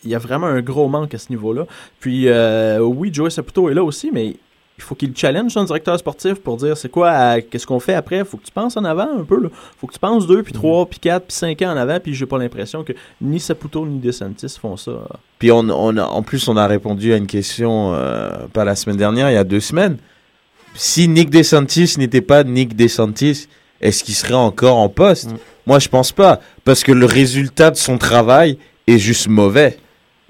[0.04, 1.66] il y a vraiment un gros manque à ce niveau-là.
[2.00, 4.36] Puis, euh, oui, Joey Saputo est là aussi, mais
[4.78, 7.96] il faut qu'il challenge son directeur sportif pour dire c'est quoi, euh, qu'est-ce qu'on fait
[7.96, 8.24] après.
[8.24, 9.42] faut que tu penses en avant un peu.
[9.42, 9.50] Là.
[9.78, 12.00] faut que tu penses deux, puis trois, puis quatre, puis cinq ans en avant.
[12.00, 14.92] Puis j'ai pas l'impression que ni Saputo ni DeSantis font ça.
[15.40, 18.76] Puis on, on a, en plus, on a répondu à une question, euh, pas la
[18.76, 19.98] semaine dernière, il y a deux semaines.
[20.76, 23.48] Si Nick DeSantis n'était pas Nick DeSantis,
[23.82, 25.32] est-ce qu'il serait encore en poste?
[25.32, 25.38] Mm.
[25.66, 29.80] Moi, je pense pas, parce que le résultat de son travail est juste mauvais.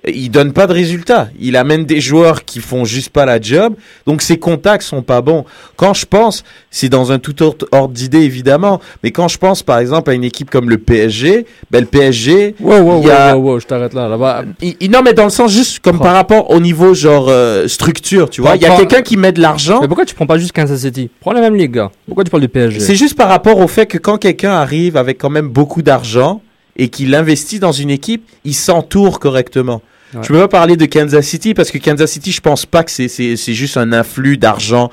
[0.07, 1.29] Il donne pas de résultats.
[1.39, 3.73] Il amène des joueurs qui font juste pas la job.
[4.05, 5.43] Donc ses contacts sont pas bons.
[5.75, 9.63] Quand je pense, c'est dans un tout autre ordre d'idée évidemment, mais quand je pense
[9.63, 13.35] par exemple à une équipe comme le PSG, ben le PSG, Wow, wow, il a-
[13.35, 14.07] wow, wow, wow, je t'arrête là.
[14.07, 17.67] Là-bas, il- non mais dans le sens juste comme par rapport au niveau genre euh,
[17.67, 18.55] structure, tu vois.
[18.55, 19.79] Il y a Prends- quelqu'un qui met de l'argent.
[19.81, 21.09] Mais pourquoi tu prends pas juste Kansas City?
[21.19, 21.91] Prends la même ligue, gars.
[22.05, 24.95] Pourquoi tu parles du PSG C'est juste par rapport au fait que quand quelqu'un arrive
[24.95, 26.41] avec quand même beaucoup d'argent
[26.77, 29.81] et qu'il investit dans une équipe, il s'entoure correctement.
[30.13, 30.21] Ouais.
[30.23, 32.91] Je peux pas parler de Kansas City parce que Kansas City, je pense pas que
[32.91, 34.89] c'est juste un influx d'argent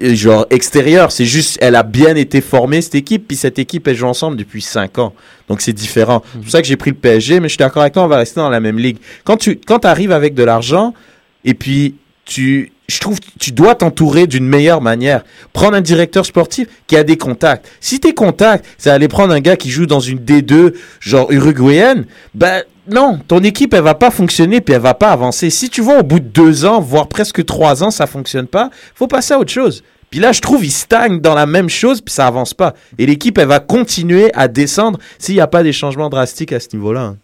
[0.00, 1.12] euh, genre extérieur.
[1.12, 4.36] C'est juste, elle a bien été formée cette équipe, puis cette équipe elle joue ensemble
[4.36, 5.12] depuis cinq ans.
[5.48, 6.22] Donc c'est différent.
[6.32, 8.08] C'est pour ça que j'ai pris le PSG, mais je suis d'accord avec toi, on
[8.08, 8.98] va rester dans la même ligue.
[9.24, 10.94] Quand tu quand arrives avec de l'argent
[11.44, 15.24] et puis tu je trouve que tu dois t'entourer d'une meilleure manière.
[15.52, 17.68] Prendre un directeur sportif qui a des contacts.
[17.80, 22.06] Si tes contacts, c'est aller prendre un gars qui joue dans une D2 genre uruguayenne,
[22.34, 25.50] ben non, ton équipe elle va pas fonctionner puis elle va pas avancer.
[25.50, 28.70] Si tu vois au bout de deux ans, voire presque trois ans, ça fonctionne pas,
[28.94, 29.82] faut passer à autre chose.
[30.08, 32.74] Puis là, je trouve ils stagnent dans la même chose puis ça avance pas.
[32.98, 36.60] Et l'équipe elle va continuer à descendre s'il n'y a pas des changements drastiques à
[36.60, 37.00] ce niveau-là.
[37.00, 37.16] hein.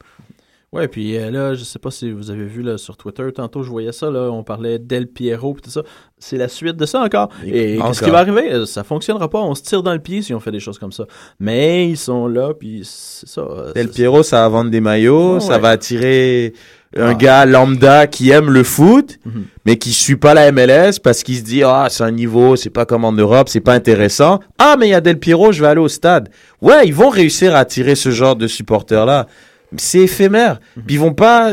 [0.73, 3.63] Ouais, puis euh, là, je sais pas si vous avez vu là, sur Twitter, tantôt
[3.63, 5.83] je voyais ça, là, on parlait d'El Piero et tout ça.
[6.19, 7.29] C'est la suite de ça encore.
[7.45, 8.51] Et qu'est-ce qui va arriver?
[8.53, 10.79] Euh, Ça fonctionnera pas, on se tire dans le pied si on fait des choses
[10.79, 11.05] comme ça.
[11.39, 13.43] Mais ils sont là, puis c'est ça.
[13.43, 15.59] euh, Del Piero, ça va vendre des maillots, Oh, ça ouais.
[15.59, 16.55] va attirer
[16.97, 17.15] un Ah.
[17.15, 19.45] gars lambda qui aime le foot, Mhm.
[19.67, 22.71] mais qui suit pas la MLS parce qu'il se dit ah c'est un niveau, c'est
[22.71, 24.41] pas comme en Europe, c'est pas intéressant.
[24.59, 26.31] Ah mais il y a Del Piero, je vais aller au stade.
[26.63, 29.27] Ouais, ils vont réussir à attirer ce genre de supporters là.
[29.77, 30.61] C'est éphémère.
[30.77, 30.83] Mhm.
[30.87, 31.53] Puis ils vont pas.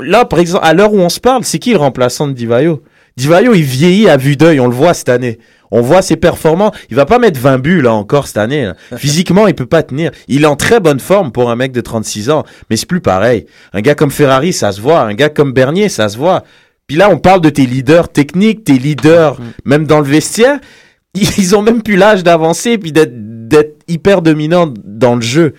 [0.00, 2.82] Là, par exemple, à l'heure où on se parle, c'est qui le remplaçant de Divayo
[3.16, 4.60] Divayo, il vieillit à vue d'œil.
[4.60, 5.38] On le voit cette année.
[5.70, 6.74] On voit ses performances.
[6.90, 8.64] Il va pas mettre 20 buts là encore cette année.
[8.64, 8.74] là.
[8.96, 10.10] Physiquement, il peut pas tenir.
[10.28, 13.00] Il est en très bonne forme pour un mec de 36 ans, mais c'est plus
[13.00, 13.46] pareil.
[13.72, 15.00] Un gars comme Ferrari, ça se voit.
[15.02, 16.44] Un gars comme Bernier, ça se voit.
[16.86, 20.58] Puis là, on parle de tes leaders techniques, tes leaders, même dans le vestiaire.
[21.14, 23.12] Ils ont même plus l'âge d'avancer puis d'être
[23.50, 25.54] d'être hyper dominants dans le jeu.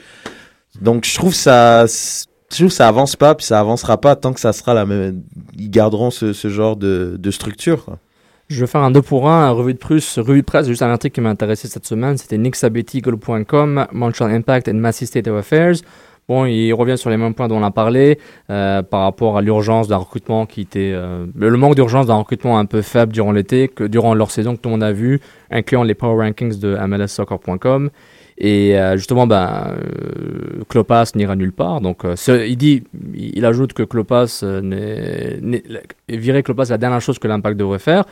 [0.81, 4.39] Donc je trouve ça je trouve ça avance pas puis ça avancera pas tant que
[4.39, 5.21] ça sera la même
[5.57, 7.85] ils garderont ce, genre de, structure.
[8.49, 10.89] Je vais faire un 2 pour 1, un revue de presse, revue presse, juste un
[10.89, 15.75] article qui m'a intéressé cette semaine, c'était nicksabetti.com, Montreal Impact and Massy State of Affairs.
[16.27, 19.41] Bon, il revient sur les mêmes points dont on a parlé euh, par rapport à
[19.41, 23.31] l'urgence d'un recrutement qui était euh, le manque d'urgence d'un recrutement un peu faible durant
[23.31, 26.59] l'été, que durant leur saison que tout le monde a vu, incluant les power rankings
[26.59, 27.89] de MLSsoccer.com.
[28.43, 31.79] Et euh, justement, ben, euh, Klopas n'ira nulle part.
[31.79, 32.15] Donc, euh,
[33.13, 33.83] il ajoute que
[34.43, 34.61] euh,
[35.41, 35.63] n'est-
[36.09, 38.03] virer Klopas, la dernière chose que l'Impact devrait faire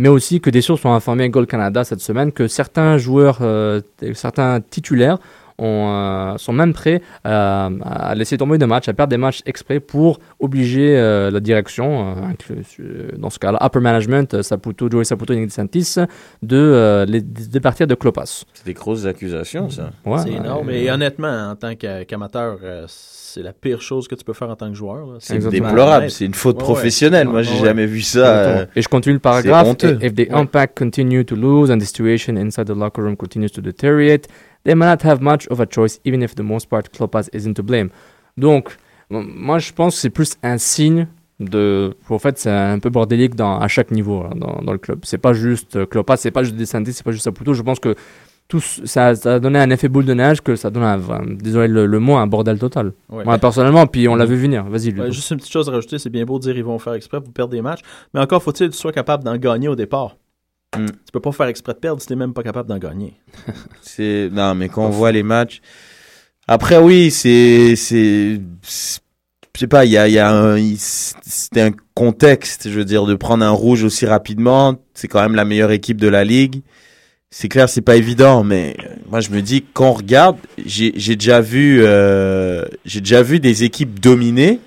[0.00, 3.80] mais aussi que des sources ont informé Goal Canada cette semaine que certains joueurs, euh,
[4.14, 5.18] certains titulaires
[5.58, 9.42] ont, euh, sont même prêts à, à laisser tomber des matchs, à perdre des matchs
[9.46, 14.88] exprès pour obliger euh, la direction, euh, euh, dans ce cas-là, upper management, euh, Saputo,
[14.90, 15.96] Joey Saputo et Nick DeSantis,
[16.42, 18.44] de, euh, les, de partir de Klopas.
[18.54, 19.90] C'est des grosses accusations ça.
[20.06, 20.68] Ouais, c'est énorme.
[20.68, 24.32] euh, Et honnêtement, en tant qu'a- qu'amateur, euh, c'est la pire chose que tu peux
[24.32, 25.16] faire en tant que joueur.
[25.20, 26.64] C'est déplorable, c'est une faute Ouais, ouais.
[26.72, 27.28] professionnelle.
[27.28, 27.66] Moi, j'ai ouais.
[27.66, 28.26] jamais vu ça.
[28.38, 29.68] euh, Et je continue le paragraphe.
[30.00, 30.32] If the Ouais.
[30.32, 34.28] impact continue to lose and the situation inside the locker room continues to deteriorate,
[34.68, 37.54] they may not have much of a choice, even if the most part Klopas isn't
[37.54, 37.88] to blame.
[38.36, 38.76] Donc,
[39.08, 41.06] moi, je pense que c'est plus un signe
[41.40, 41.94] de.
[42.10, 45.00] En fait, c'est un peu bordélique dans, à chaque niveau là, dans, dans le club.
[45.04, 47.54] C'est pas juste euh, Klopas, c'est pas juste Desantis, c'est pas juste Saputo.
[47.54, 47.94] Je pense que
[48.48, 51.26] tout, ça, ça a donné un effet boule de neige que ça donne un, un-
[51.26, 52.92] désolé le, le mot, un bordel total.
[53.08, 53.24] Ouais.
[53.24, 54.64] Moi, personnellement, puis on l'a vu venir.
[54.64, 54.92] Vas-y.
[54.98, 56.94] Ouais, juste une petite chose à rajouter, c'est bien beau de dire ils vont faire
[56.94, 57.80] exprès pour perdre des matchs,
[58.14, 60.16] mais encore faut-il que tu sois capable d'en gagner au départ.
[60.76, 60.86] Mm.
[60.86, 63.14] Tu peux pas faire exprès de perdre si t'es même pas capable d'en gagner.
[63.82, 65.60] C'est non, mais quand on voit les matchs,
[66.46, 68.40] après oui, c'est c'est
[69.58, 72.84] je sais pas, il y a il y a un c'était un contexte, je veux
[72.84, 74.76] dire, de prendre un rouge aussi rapidement.
[74.94, 76.62] C'est quand même la meilleure équipe de la ligue.
[77.30, 80.92] C'est clair, c'est pas évident, mais euh, moi je me dis quand on regarde, j'ai
[80.96, 84.60] j'ai déjà vu euh, j'ai déjà vu des équipes dominer,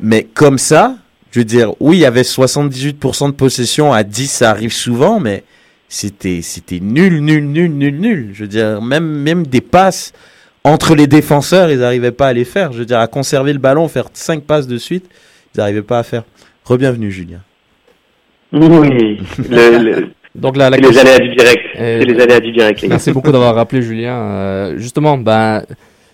[0.00, 0.96] mais comme ça,
[1.32, 5.20] je veux dire, oui, il y avait 78% de possession à 10, ça arrive souvent,
[5.20, 5.44] mais
[5.88, 8.30] c'était c'était nul, nul, nul, nul, nul.
[8.34, 10.12] Je veux dire, même même des passes
[10.64, 12.72] entre les défenseurs, ils n'arrivaient pas à les faire.
[12.72, 15.06] Je veux dire, à conserver le ballon, faire cinq passes de suite,
[15.54, 16.24] ils n'arrivaient pas à faire.
[16.64, 17.40] Rebienvenue, Julien.
[18.52, 21.60] Oui, le, le- Donc, la, la c'est les aléas du direct.
[21.78, 22.94] Euh, C'est les aléas du direct, les gars.
[22.94, 24.14] Merci beaucoup d'avoir rappelé Julien.
[24.16, 25.64] Euh, justement, ben,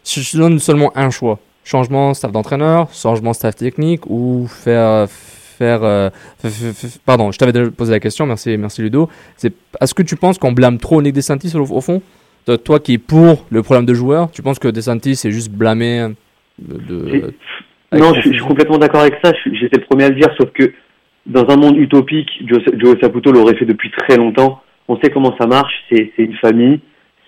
[0.05, 5.83] je te donne seulement un choix, changement staff d'entraîneur, changement staff technique ou faire faire
[5.85, 6.11] euh,
[7.07, 9.09] pardon, je t'avais déjà posé la question, merci merci Ludo.
[9.37, 12.03] C'est est-ce que tu penses qu'on blâme trop Nick DeSantis au, au fond?
[12.65, 16.09] Toi qui es pour le problème de joueurs, tu penses que DeSantis est juste blâmé
[16.59, 17.33] de,
[17.93, 19.33] Non, je, suis- je suis complètement d'accord avec ça.
[19.53, 20.73] J'étais le premier à le dire, sauf que
[21.27, 24.61] dans un monde utopique, Joe, Joe Saputo l'aurait fait depuis très longtemps.
[24.89, 25.73] On sait comment ça marche.
[25.91, 26.81] C'est c'est une famille.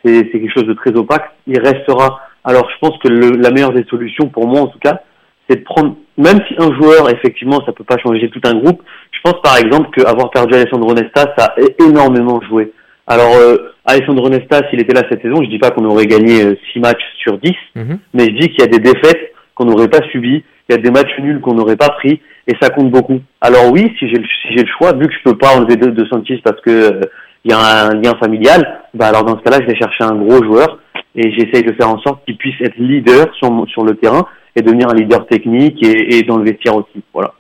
[0.05, 1.25] C'est c'est quelque chose de très opaque.
[1.47, 2.21] Il restera.
[2.47, 5.01] Alors, je pense que le- la meilleure des solutions, pour moi en tout cas,
[5.49, 8.83] c'est de prendre, même si un joueur, effectivement, ça peut pas changer tout un groupe.
[9.13, 12.73] Je pense par exemple qu'avoir perdu Alessandro Nesta, ça a énormément joué.
[13.07, 16.59] Alors, euh, Alessandro Nesta, s'il était là cette saison, je dis pas qu'on aurait gagné
[16.73, 17.99] 6 matchs sur 10, Mhm.
[18.15, 20.83] mais je dis qu'il y a des défaites qu'on n'aurait pas subies, il y a
[20.83, 23.21] des matchs nuls qu'on n'aurait pas pris, et ça compte beaucoup.
[23.41, 25.77] Alors oui, si j'ai le, si j'ai le choix, vu que je peux pas enlever
[25.77, 27.01] de, de Santis parce que euh,
[27.45, 30.17] il y a un lien familial, bah alors dans ce cas-là, je vais chercher un
[30.17, 30.81] gros joueur
[31.17, 34.63] et j'essaye de faire en sorte qu'il puisse être leader sur, sur le terrain et
[34.63, 37.03] devenir un leader technique et, et dans le vestiaire aussi.
[37.13, 37.33] Voilà.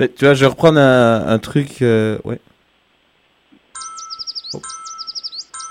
[0.00, 1.80] Mais tu vois, je vais reprendre un, un truc.
[1.82, 2.38] euh, ouais.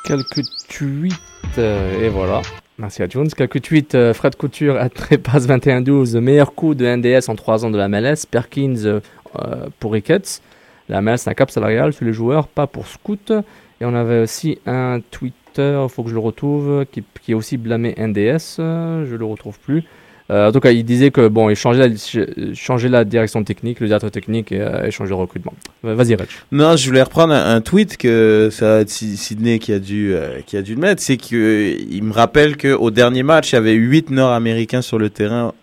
[0.06, 1.14] Quelques tweets,
[1.58, 2.42] euh, et voilà.
[2.78, 3.30] Merci à Jones.
[3.30, 3.96] Quelques tweets.
[3.96, 7.88] euh, Fred Couture, à Trépasse 21-12, meilleur coup de NDS en 3 ans de la
[7.88, 8.26] MLS.
[8.30, 9.00] Perkins euh,
[9.80, 10.42] pour Ricketts.
[10.90, 13.32] La MLS, c'est un cap salarial sur les joueurs, pas pour Scout.
[13.80, 17.36] Et on avait aussi un Twitter, il faut que je le retrouve, qui, qui est
[17.36, 18.58] aussi blâmé NDS.
[18.60, 19.84] euh, je le retrouve plus.
[20.32, 21.96] Euh, en tout cas, il disait que bon, il changeait la,
[22.54, 25.54] changeait la direction technique, le directeur technique et, euh, et changeait le recrutement.
[25.84, 26.28] Vas-y, Reg.
[26.54, 30.56] Non, je voulais reprendre un, un tweet que ça Sydney qui a dû euh, qui
[30.56, 33.58] a dû le mettre, c'est que il me rappelle que au dernier match, il y
[33.58, 35.54] avait 8 Nord-Américains sur le terrain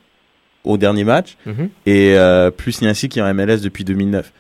[0.65, 1.71] au dernier match Mhm.
[1.87, 2.15] et
[2.59, 4.31] plus Niancy qui est en MLS depuis 2009.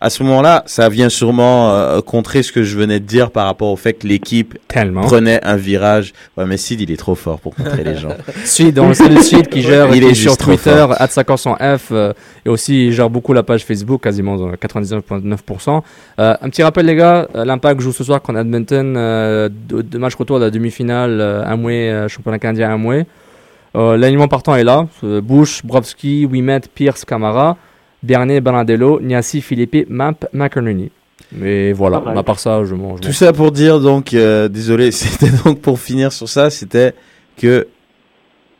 [0.00, 3.46] À ce moment-là, ça vient sûrement euh, contrer ce que je venais de dire par
[3.46, 5.02] rapport au fait que l'équipe Tellement.
[5.02, 6.12] prenait un virage.
[6.36, 8.08] Ouais, mais Sid, il est trop fort pour contrer les gens.
[8.44, 10.92] Sid, on le sait, le Sid qui gère, Il est sur Twitter, fort.
[10.94, 12.12] @500f, euh,
[12.44, 15.82] et aussi il gère beaucoup la page Facebook, quasiment dans 99.9%.
[16.18, 19.98] Euh, un petit rappel les gars, l'Impact joue ce soir contre Edmonton, euh, deux, deux
[19.98, 23.06] matchs retour de la demi-finale, euh, Amway, euh, championnat canadien Amway.
[23.76, 27.56] Euh, L'alignement partant est là, euh, Bush, Brovski, Wimet, Pierce, Camara,
[28.02, 30.90] Bernier, Banadello, Niassi, Philippe, Map, McInerney.
[31.30, 33.00] Mais voilà, à part ça, je mange.
[33.00, 36.94] Tout ça pour dire donc, euh, désolé, c'était donc pour finir sur ça, c'était
[37.36, 37.68] que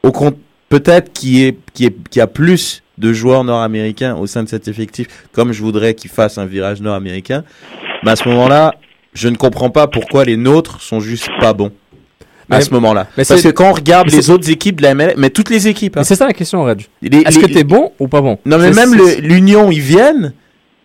[0.03, 0.37] au compte
[0.69, 5.63] peut-être qu'il y a plus de joueurs nord-américains au sein de cet effectif, comme je
[5.63, 7.45] voudrais qu'ils fassent un virage nord-américain.
[8.05, 8.75] Mais à ce moment-là,
[9.13, 11.73] je ne comprends pas pourquoi les nôtres sont juste pas bons.
[12.51, 13.07] À Mais- ce moment-là.
[13.17, 15.69] mais Parce que quand on regarde les autres équipes de la MLS, mais toutes les
[15.69, 16.87] équipes, hein, Mais c'est ça la question, Reg.
[17.03, 18.39] Est-ce que t'es bon ou pas bon?
[18.45, 20.33] Non, mais même l'Union, ils viennent.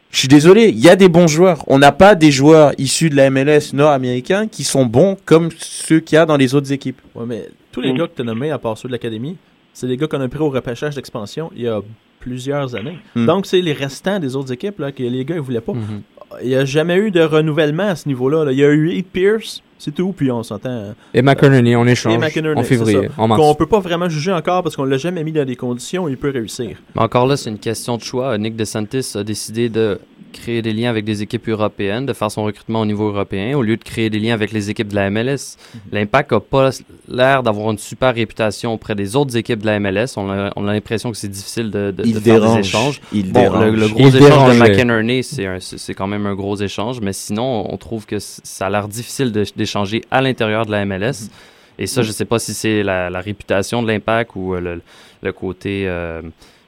[0.10, 1.64] Je suis désolé, il y a des bons joueurs.
[1.68, 6.00] On n'a pas des joueurs issus de la MLS nord-américains qui sont bons comme ceux
[6.00, 7.02] qu'il y a dans les autres équipes.
[7.14, 7.98] Ouais, mais tous les Mm.
[7.98, 9.36] gars que tu as nommés, à part ceux de l'académie,
[9.74, 11.82] c'est des gars qu'on a pris au repêchage d'expansion il y a
[12.22, 12.98] plusieurs années.
[13.16, 13.26] Mm.
[13.26, 15.74] Donc, c'est les restants des autres équipes là, que les gars ne voulaient pas.
[15.74, 16.02] Mhm.
[16.42, 18.46] Il n'y a jamais eu de renouvellement à ce niveau-là.
[18.46, 18.52] là.
[18.52, 20.94] Il y a eu Heath Pierce, c'est tout, puis on s'entend.
[21.14, 23.22] Et McInerney en échange Et McInerney, en février, ça.
[23.22, 23.42] en mars.
[23.42, 26.10] Qu'on peut pas vraiment juger encore parce qu'on l'a jamais mis dans des conditions où
[26.10, 26.78] il peut réussir.
[26.96, 28.38] Mais encore là, c'est une question de choix.
[28.38, 30.00] Nick DeSantis a décidé de
[30.32, 33.62] créer des liens avec des équipes européennes, de faire son recrutement au niveau européen, au
[33.62, 35.58] lieu de créer des liens avec les équipes de la MLS.
[35.92, 36.70] L'Impact n'a pas
[37.08, 40.18] l'air d'avoir une super réputation auprès des autres équipes de la MLS.
[40.18, 42.60] On a, on a l'impression que c'est difficile de, de, de faire des dérange.
[42.60, 43.02] échanges.
[43.14, 43.76] Il Bon, le, dérange.
[43.80, 44.60] le gros Il échange de dérangeait.
[44.60, 48.88] McInerney, c'est quand même un gros échange, mais sinon, on trouve que ça a l'air
[48.88, 51.30] difficile de- d'échanger à l'intérieur de la MLS.
[51.80, 54.82] Et ça, je sais pas si c'est la, la réputation de l'impact ou euh, le,
[55.22, 56.22] le côté, euh,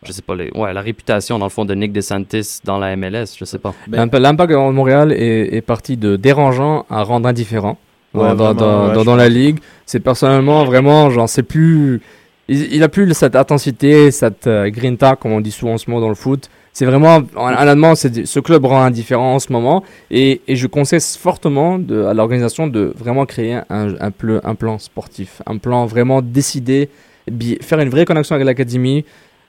[0.03, 2.95] je sais pas, les- ouais, la réputation dans le fond de Nick DeSantis dans la
[2.95, 3.73] MLS, je sais pas.
[3.87, 7.77] Ben- L'imp- L'impact de Montréal est, est parti de dérangeant à rendre indifférent
[8.13, 9.59] dans, Ouais, dans, vraiment, dans- ouais, dans- je dans la ligue.
[9.85, 12.01] C'est personnellement vraiment, genre, c'est plus.
[12.47, 15.89] Il, il a plus cette intensité, cette euh, grinta, comme on dit souvent en ce
[15.89, 16.49] moment dans le foot.
[16.71, 19.83] C'est vraiment, honnêtement, c'est ce club rend indifférent en ce moment.
[20.11, 23.63] Et, et je conseille fortement de, à l'organisation de vraiment créer un,
[23.99, 26.89] un, ple- un plan sportif, un plan vraiment décidé,
[27.29, 29.03] bi- faire une vraie connexion avec l'académie,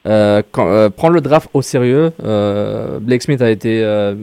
[0.06, 2.12] euh, quand- euh, prendre le draft au sérieux.
[2.24, 4.14] Euh, Blake Smith a été euh,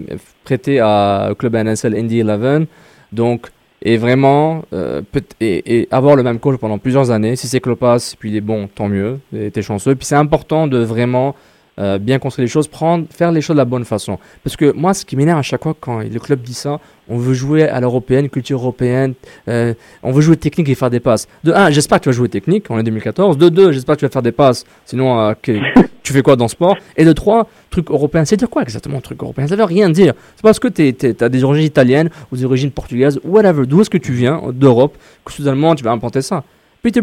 [0.43, 2.65] prêté à, club NSL Indy 11.
[3.11, 3.47] Donc,
[3.83, 7.35] et vraiment, euh, peut- et, et avoir le même coach pendant plusieurs années.
[7.35, 9.19] Si c'est Klopas, puis il est bon, tant mieux,
[9.53, 9.95] t'es chanceux.
[9.95, 11.35] Puis c'est important de vraiment
[11.79, 14.17] euh, bien construire les choses, prendre, faire les choses de la bonne façon.
[14.43, 17.17] Parce que moi, ce qui m'énerve à chaque fois quand le club dit ça, on
[17.17, 19.13] veut jouer à l'européenne, culture européenne,
[19.47, 21.27] euh, on veut jouer technique et faire des passes.
[21.43, 23.37] De un, j'espère que tu vas jouer technique, on est 2014.
[23.37, 24.65] De deux, j'espère que tu vas faire des passes.
[24.85, 25.33] Sinon, euh,
[26.03, 28.25] tu fais quoi dans le sport Et de trois, truc européen.
[28.25, 29.47] C'est dire quoi exactement, truc européen?
[29.47, 30.13] Ça veut rien dire.
[30.35, 33.65] C'est parce que tu as des origines italiennes ou des origines portugaises, whatever.
[33.65, 36.43] D'où est-ce que tu viens d'Europe que soudainement tu vas implanter ça
[36.81, 37.01] Peter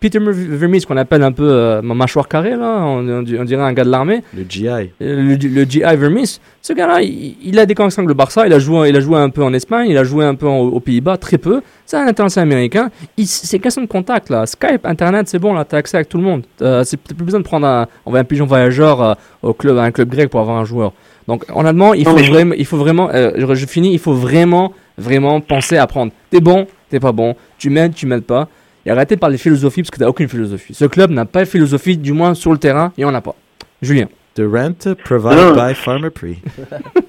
[0.00, 3.44] Peter Vermees, qu'on appelle un peu euh, ma mâchoire carrée, là, on, on di- on
[3.44, 4.22] dirait un gars de l'armée.
[4.34, 4.66] Le GI.
[4.66, 8.46] Euh, Le, le GI Vermees, ce gars-là, il, il a des connexions avec le Barça,
[8.46, 10.48] il a, joué, il a joué un peu en Espagne, il a joué un peu
[10.48, 11.60] en- aux Pays-Bas, très peu.
[11.84, 12.90] C'est un international américain.
[13.24, 14.46] C'est question de contact, là.
[14.46, 16.42] Skype, Internet, c'est bon, là, t'as accès avec tout le monde.
[16.62, 19.76] Euh, c'est plus besoin de prendre un, on va un pigeon voyageur euh, au club,
[19.76, 20.92] à un club grec pour avoir un joueur.
[21.28, 24.72] Donc, honnêtement, il faut, vraiment, il faut vraiment, euh, je, je finis, il faut vraiment,
[24.98, 26.10] vraiment penser à prendre.
[26.30, 28.48] T'es bon, t'es pas bon, tu m'aides, tu m'aides pas.
[28.86, 30.72] Et arrêtez de parler philosophie parce que t'as aucune philosophie.
[30.74, 33.34] Ce club n'a pas de philosophie, du moins sur le terrain, et on n'a pas.
[33.82, 34.06] Julien.
[34.36, 35.54] The rent provided Non.
[35.56, 36.36] by Farmer Pre.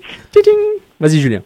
[1.00, 1.42] Vas-y, Julien.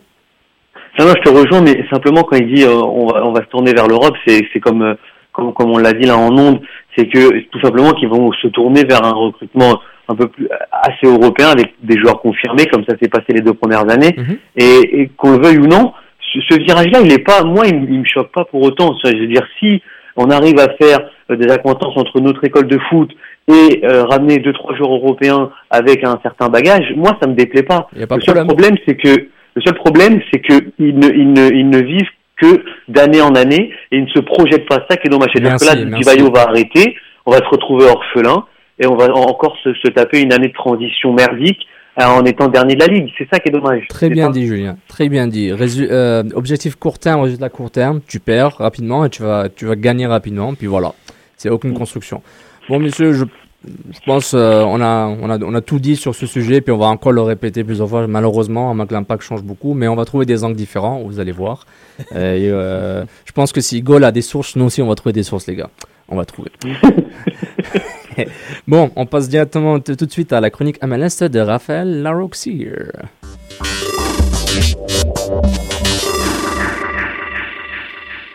[0.97, 3.41] Non, non, je te rejoins, mais simplement quand il dit euh, on, va, on va
[3.41, 4.93] se tourner vers l'Europe, c'est c'est comme, euh,
[5.33, 6.61] comme comme on l'a dit là en ondes,
[6.95, 11.05] c'est que tout simplement qu'ils vont se tourner vers un recrutement un peu plus assez
[11.07, 14.15] européen avec des joueurs confirmés, comme ça s'est passé les deux premières années.
[14.17, 14.37] Mhm.
[14.55, 15.91] Et, et qu'on le veuille ou non,
[16.33, 18.95] ce, ce virage-là, il est pas, moi, il, il me choque pas pour autant.
[19.03, 19.81] Je veux dire, si
[20.17, 20.99] on arrive à faire
[21.31, 23.11] euh, des acquaintances entre notre école de foot
[23.47, 27.63] et euh, ramener deux trois joueurs européens avec un certain bagage, moi, ça me déplaît
[27.63, 27.87] pas.
[27.93, 28.47] Le seul problème.
[28.47, 32.09] problème, c'est que le seul problème, c'est que ils ne, ils ne, ils ne vivent
[32.41, 34.85] que d'année en année et ils ne se projettent pas.
[34.89, 35.29] Ça qui est dommage.
[35.33, 35.97] C'est-à-dire que là.
[35.97, 36.95] Divayo va arrêter,
[37.25, 38.43] on va se retrouver orphelin
[38.79, 41.65] et on va en- encore se, se taper une année de transition merdique
[41.97, 43.11] en étant dernier de la ligue.
[43.17, 43.87] C'est ça qui est dommage.
[43.87, 44.77] Très bien dit, Julien.
[44.87, 45.51] Très bien dit.
[45.51, 48.01] Résu- euh, objectif court terme, résultat court terme.
[48.07, 50.53] Tu perds rapidement et tu vas, tu vas gagner rapidement.
[50.55, 50.93] Puis voilà.
[51.37, 52.21] C'est aucune construction.
[52.67, 53.23] Bon, messieurs, je,
[53.65, 56.59] je pense euh, on a, on a, on a tout dit sur ce sujet.
[56.59, 58.07] Puis on va encore le répéter plusieurs fois.
[58.07, 61.01] Malheureusement, à que l'impact change beaucoup, mais on va trouver des angles différents.
[61.01, 61.65] Vous allez voir.
[62.13, 64.95] Euh, et, euh, je pense que si Gaulle a des sources, nous aussi, on va
[64.95, 65.69] trouver des sources, les gars.
[66.09, 66.51] On va trouver.
[68.67, 72.71] bon, on passe directement tout de suite à la chronique MLS de Raphaël Laroxier.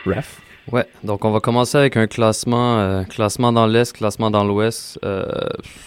[0.07, 0.41] Ref?
[0.73, 5.01] Ouais, donc on va commencer avec un classement, euh, classement dans l'Est, classement dans l'Ouest.
[5.05, 5.27] Euh,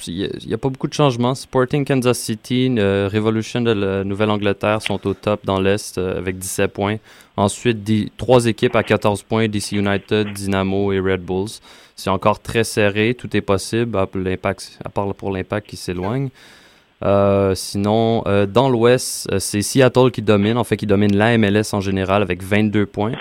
[0.08, 1.36] Il n'y a, pas beaucoup de changements.
[1.36, 6.38] Sporting Kansas City, euh, Revolution de la Nouvelle-Angleterre sont au top dans l'Est euh, avec
[6.38, 6.98] 17 points.
[7.38, 7.80] Ensuite,
[8.18, 11.62] trois équipes à 14 points, DC United, Dynamo et Red Bulls.
[12.04, 16.32] C'est encore très serré, tout est possible, à, à part pour l'impact qui s'éloigne.
[17.04, 21.38] Euh, sinon, euh, dans l'Ouest, euh, c'est Seattle qui domine, en fait, qui domine la
[21.38, 23.14] MLS en général avec 22 points.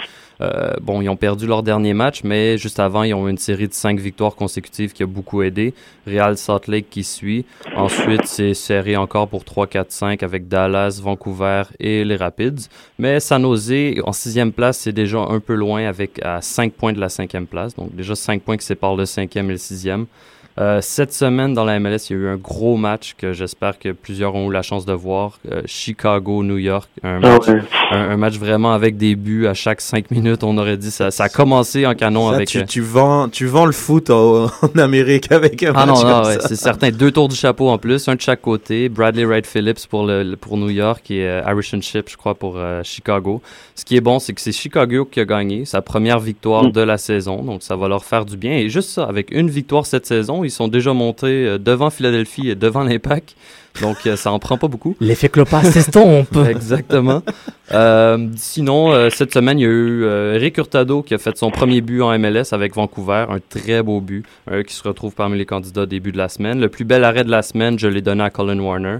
[0.42, 3.38] Euh, bon, ils ont perdu leur dernier match, mais juste avant, ils ont eu une
[3.38, 5.72] série de cinq victoires consécutives qui a beaucoup aidé.
[6.06, 7.44] Real Salt Lake qui suit.
[7.76, 12.68] Ensuite, c'est serré encore pour 3, 4, 5 avec Dallas, Vancouver et les Rapids.
[12.98, 13.72] Mais San Jose,
[14.04, 17.46] en sixième place, c'est déjà un peu loin avec à 5 points de la cinquième
[17.46, 17.76] place.
[17.76, 20.06] Donc déjà 5 points qui séparent le cinquième et le sixième.
[20.60, 23.78] Euh, cette semaine dans la MLS, il y a eu un gros match que j'espère
[23.78, 25.38] que plusieurs ont eu la chance de voir.
[25.50, 27.48] Euh, Chicago-New York, un Ah match
[27.90, 30.44] un, un match vraiment avec des buts à chaque 5 minutes.
[30.44, 31.10] On aurait dit ça.
[31.10, 32.48] Ça a commencé en canon Ça, avec.
[32.48, 35.94] tu, euh, tu vends, tu vends le foot en, en Amérique avec un Ah non,
[35.94, 36.48] match non, comme ouais, ça.
[36.48, 36.90] c'est certain.
[36.90, 38.88] Deux tours du chapeau en plus, un de chaque côté.
[38.88, 42.54] Bradley Wright Phillips pour, le, pour New York et euh, Harrison Ship, je crois, pour
[42.56, 43.40] euh, Chicago.
[43.74, 46.72] Ce qui est bon, c'est que c'est Chicago qui a gagné sa première victoire Mm.
[46.72, 47.42] de la saison.
[47.42, 48.52] Donc, ça va leur faire du bien.
[48.52, 52.50] Et juste ça, avec une victoire cette saison, ils sont déjà montés euh, devant Philadelphie
[52.50, 53.34] et devant l'Impact.
[53.80, 54.96] Donc, euh, ça en prend pas beaucoup.
[55.00, 56.36] L'effet Clopas s'estompe.
[56.48, 57.22] Exactement.
[57.72, 61.36] Euh, sinon, euh, cette semaine, il y a eu euh, Eric Hurtado qui a fait
[61.36, 64.24] son premier but en MLS avec Vancouver, un très beau but,
[64.66, 66.60] qui se retrouve parmi les candidats début de la semaine.
[66.60, 68.98] Le plus bel arrêt de la semaine, je l'ai donné à Colin Warner.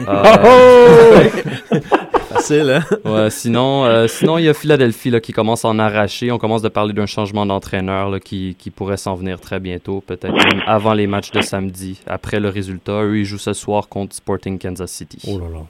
[0.00, 1.28] Euh,
[2.50, 2.80] Hein?
[3.04, 6.30] ouais, sinon, euh, sinon, il y a Philadelphie là, qui commence à en arracher.
[6.32, 10.02] On commence de parler d'un changement d'entraîneur là, qui, qui pourrait s'en venir très bientôt,
[10.06, 13.02] peut-être même avant les matchs de samedi, après le résultat.
[13.02, 15.18] Eux, ils jouent ce soir contre Sporting Kansas City.
[15.28, 15.60] Oh là là.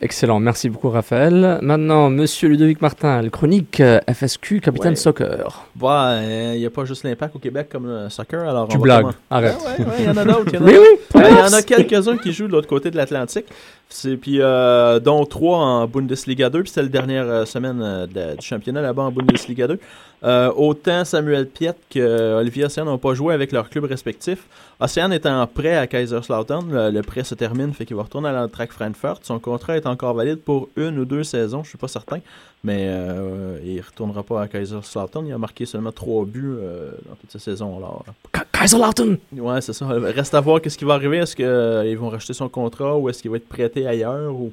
[0.00, 1.60] Excellent, merci beaucoup Raphaël.
[1.62, 4.96] Maintenant, Monsieur Ludovic Martin, le chronique euh, FSQ, capitaine Ouais.
[4.96, 5.66] soccer.
[5.76, 9.02] Bah, il n'y a pas juste l'impact au Québec comme le soccer, alors Tu blagues,
[9.02, 9.54] comment- arrête.
[9.78, 10.46] Ouais, ouais, ouais, il y en a d'autres.
[10.48, 10.76] il y en a Oui,
[11.14, 13.46] oui, y en a quelques-uns qui jouent de l'autre côté de l'Atlantique.
[13.88, 18.06] C'est puis euh, dont trois en Bundesliga 2, puis c'était la dernière euh, semaine euh,
[18.06, 19.78] du championnat là-bas en Bundesliga 2.
[20.24, 24.46] Euh, autant Samuel Piet que Olivier Océane n'ont pas joué avec leurs clubs respectifs.
[24.80, 28.32] Océane est en prêt à Kaiserslautern, le, prêt se termine, fait qu'il va retourner à
[28.32, 29.20] l'Eintracht Frankfurt.
[29.22, 32.20] Son contrat est encore valide pour une ou deux saisons, je suis pas certain,
[32.64, 35.26] mais euh, il retournera pas à Kaiserslautern.
[35.26, 37.76] Il a marqué seulement trois buts euh, dans toute sa saison.
[37.76, 38.04] Alors,
[38.52, 39.86] Kaiserslautern Ouais, c'est ça.
[39.86, 41.18] Reste à voir qu'est-ce qui va arriver.
[41.18, 44.50] Est-ce qu'ils vont racheter son contrat ou est-ce qu'il va être prêté ailleurs ou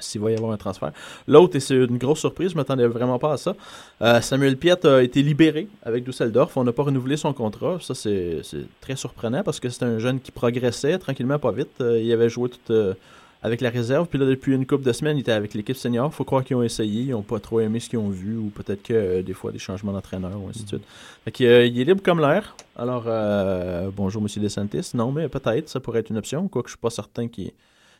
[0.00, 0.92] s'il va y avoir un transfert?
[1.26, 3.56] L'autre, et c'est une grosse surprise, je m'attendais vraiment pas à ça.
[4.02, 6.56] euh, Samuel Piet a été libéré avec Dusseldorf.
[6.56, 7.78] On n'a pas renouvelé son contrat.
[7.80, 11.70] Ça, c'est c'est très surprenant parce que c'est un jeune qui progressait tranquillement, pas vite.
[11.80, 12.94] Euh, il avait joué toute, euh,
[13.42, 14.06] avec la réserve.
[14.08, 16.12] Puis là, depuis une couple de semaines, il était avec l'équipe senior.
[16.12, 17.02] faut croire qu'ils ont essayé.
[17.02, 19.52] Ils n'ont pas trop aimé ce qu'ils ont vu ou peut-être que euh, des fois
[19.52, 20.82] des changements d'entraîneur ou ainsi de suite.
[21.24, 22.56] Fait qu'il, euh, il est libre comme l'air.
[22.76, 24.90] Alors, euh, bonjour, Monsieur DeSantis.
[24.94, 26.48] Non, mais peut-être, ça pourrait être une option.
[26.48, 27.52] Quoique je suis pas certain qu'il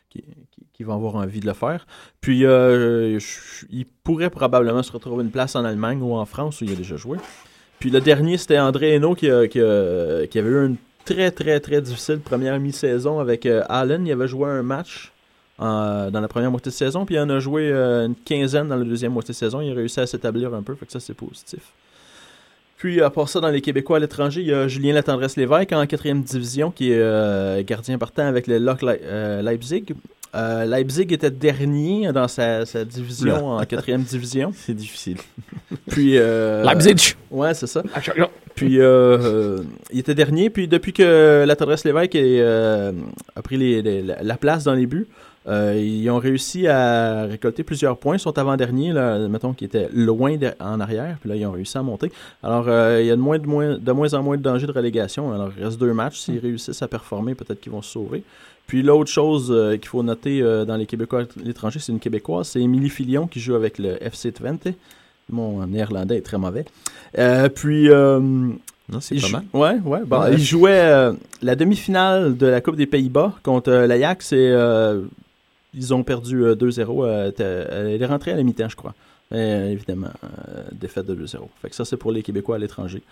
[0.09, 1.85] qui, qui- qui va avoir envie de le faire.
[2.19, 6.61] Puis, euh, je- il pourrait probablement se retrouver une place en Allemagne ou en France
[6.61, 7.19] où il a déjà joué.
[7.77, 11.29] Puis le dernier, c'était André Hainaut qui, a- qui, a- qui avait eu une très,
[11.31, 14.07] très, très difficile première mi-saison avec euh, Allen.
[14.07, 15.11] Il avait joué un match
[15.59, 18.67] en- dans la première moitié de saison, puis il en a joué euh, une quinzaine
[18.69, 19.61] dans la deuxième moitié de saison.
[19.61, 21.61] Il a réussi à s'établir un peu, fait que ça, c'est positif.
[22.77, 25.73] Puis, à part ça, dans les Québécois à l'étranger, il y a Julien Latendresse Lévesque
[25.73, 29.83] en quatrième division, qui est euh, gardien partant avec le Lei- euh, Leipzig.
[30.33, 34.51] Euh, Leipzig était dernier dans sa, sa division en quatrième division.
[34.55, 35.17] C'est difficile.
[35.89, 37.15] Puis, euh, Leipzig.
[37.31, 37.83] Ouais, c'est ça.
[38.55, 40.49] Puis, euh, euh, il était dernier.
[40.49, 42.91] Puis, depuis que la Lévesque est, euh,
[43.35, 45.07] a pris les- les- la la place dans les buts,
[45.49, 48.15] euh, ils ont réussi à récolter plusieurs points.
[48.15, 48.93] Ils sont avant-derniers,
[49.29, 51.17] mettons, qui étaient loin de- en arrière.
[51.19, 52.11] Puis là, ils ont réussi à monter.
[52.43, 54.67] Alors, euh, il y a de moins, de, moins, de moins en moins de danger
[54.67, 55.33] de relégation.
[55.33, 56.19] Alors, il reste deux matchs.
[56.19, 58.23] S'ils réussissent à performer, peut-être qu'ils vont se sauver.
[58.67, 62.49] Puis l'autre chose euh, qu'il faut noter dans les Québécois à l'étranger, c'est une Québécoise,
[62.49, 64.67] c'est Émilie Filion qui joue avec le FC Twente.
[65.31, 66.65] Mon néerlandais est très mauvais.
[67.55, 67.89] Puis.
[68.91, 69.43] Non, c'est pas mal.
[69.53, 69.99] Ouais, ouais.
[70.05, 70.33] Bon, Ouais.
[70.33, 75.01] Il jouait euh, la demi-finale de la Coupe des Pays-Bas contre euh, l'Ajax et euh,
[75.73, 77.05] ils ont perdu euh, 2-0.
[77.05, 78.93] euh, t'es- elle est rentrée à la mi-temps, je crois.
[79.31, 81.49] Mais euh, évidemment, euh, défaite de 2-0.
[81.61, 83.03] Fait que ça, c'est pour les Québécois à l'étranger.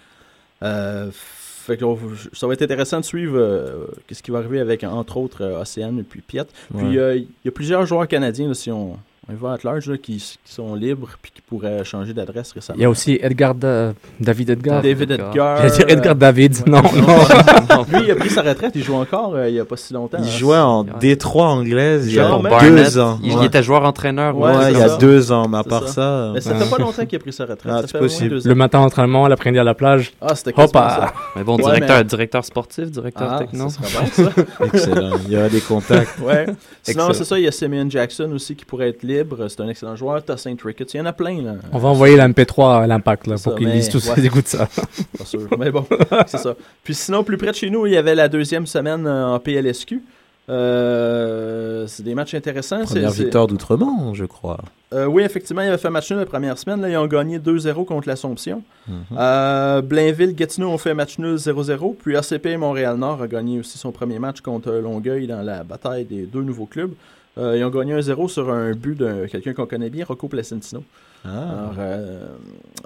[0.63, 1.85] Euh, fait que
[2.33, 5.61] ça va être intéressant de suivre euh, qu'est-ce qui va arriver avec, entre autres, euh,
[5.61, 6.45] Océane et puis Piet.
[6.75, 6.97] Puis Ouais.
[6.97, 8.97] euh, il y a plusieurs joueurs canadiens, là, si on,
[9.29, 12.51] on y va à large, là, qui, qui sont libres puis qui pourraient changer d'adresse
[12.53, 12.77] récemment.
[12.79, 14.81] Il y a aussi Edgar Da- David Edgar.
[14.81, 15.57] David Edgar.
[15.57, 16.55] J'allais dire Edgar euh, David.
[16.59, 16.63] ouais.
[16.67, 17.85] Non, non.
[17.91, 19.93] Lui, il a pris sa retraite, il joue encore euh, il n'y a pas si
[19.93, 20.17] longtemps.
[20.21, 20.31] Il hein.
[20.37, 23.19] jouait en Détroit anglaise il y a Barnett, deux ans.
[23.21, 23.45] Il, il Ouais.
[23.47, 24.37] était joueur-entraîneur.
[24.37, 24.97] Ouais, Ouais, il y a ça.
[24.97, 25.93] deux ans, mais à part ça.
[25.93, 26.31] ça.
[26.33, 27.71] Mais ça fait pas longtemps qu'il a pris sa retraite.
[27.75, 28.41] Ah, ça c'est fait possible.
[28.41, 28.57] deux Le ans.
[28.57, 30.13] matin d'entraînement, l'après-midi à la plage.
[30.21, 31.13] Ah, c'était Hop, quasiment ça.
[31.35, 33.69] Mais bon, Ouais, directeur, mais- directeur sportif, directeur Ah, techno.
[33.69, 33.81] ça.
[34.63, 35.17] Excellent.
[35.27, 36.17] Il y aura des contacts.
[36.21, 36.45] Ouais.
[36.83, 39.16] Sinon, c'est ça, il y a Simeon Jackson aussi qui pourrait être libre.
[39.49, 40.23] C'est un excellent joueur.
[40.23, 40.93] T'as Saint Ricketts.
[40.93, 41.55] Il y en a plein, là.
[41.71, 44.15] On va envoyer la MP3 à l'impact là, pour ça, qu'ils lisent tous ouais.
[44.21, 44.67] et écoutent ça.
[45.17, 45.47] Pas sûr.
[45.57, 45.85] Mais bon,
[46.27, 46.55] c'est ça.
[46.83, 49.39] Puis sinon, plus près de chez nous, il y avait la deuxième semaine euh, en
[49.39, 50.01] PLSQ.
[50.49, 52.83] Euh, c'est des matchs intéressants.
[52.85, 54.59] Première C'est- c'est- victoire d'Outremont, je crois.
[54.93, 56.79] Euh, oui, effectivement, il avait fait match nul la première semaine.
[56.81, 58.63] Là, ils ont gagné 2-0 contre l'Assomption.
[58.87, 58.95] Mhm.
[59.17, 61.97] Euh, Blainville, Gatineau ont fait match nul 0-0.
[62.01, 66.21] Puis ACP Montréal-Nord a gagné aussi son premier match contre Longueuil dans la bataille des
[66.25, 66.93] deux nouveaux clubs.
[67.37, 70.83] Euh, ils ont gagné 1-0 sur un but de quelqu'un qu'on connaît bien, Rocco Placentino.
[71.25, 71.71] Ah.
[71.77, 72.27] Euh,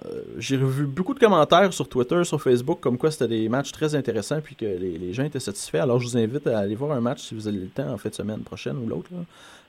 [0.06, 3.72] euh, j'ai revu beaucoup de commentaires sur Twitter, sur Facebook, comme quoi c'était des matchs
[3.72, 5.78] très intéressants puis que les, les gens étaient satisfaits.
[5.78, 7.97] Alors, je vous invite à aller voir un match si vous avez le temps en
[7.97, 9.10] fait semaine prochaine ou l'autre.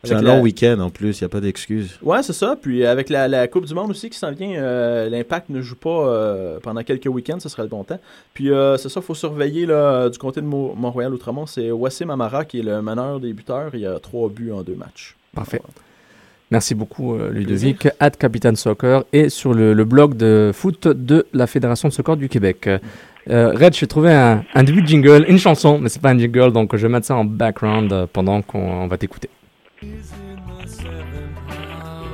[0.04, 1.98] C'est un la- long week-end en plus, il n'y a pas d'excuse.
[2.02, 2.56] Ouais, c'est ça.
[2.60, 5.76] Puis avec la, la Coupe du Monde aussi qui s'en vient, euh, l'Impact ne joue
[5.76, 8.00] pas euh, pendant quelques week-ends, ce serait le bon temps.
[8.34, 12.10] Puis euh, c'est ça, il faut surveiller là, du côté de Mo- Montréal-Outremont, c'est Wassim
[12.10, 13.70] Amara qui est le meneur des buteurs.
[13.74, 15.14] Il y a trois buts en deux matchs.
[15.34, 15.60] Parfait.
[16.50, 21.26] Merci beaucoup, euh, Ludovic, at Capitaine Soccer et sur le, le blog de foot de
[21.32, 22.68] la Fédération de soccer du Québec.
[23.30, 26.18] Euh, Red, j'ai trouvé un, un début de jingle, une chanson, mais c'est pas un
[26.18, 29.30] jingle, donc je vais mettre ça en background euh, pendant qu'on on va t'écouter.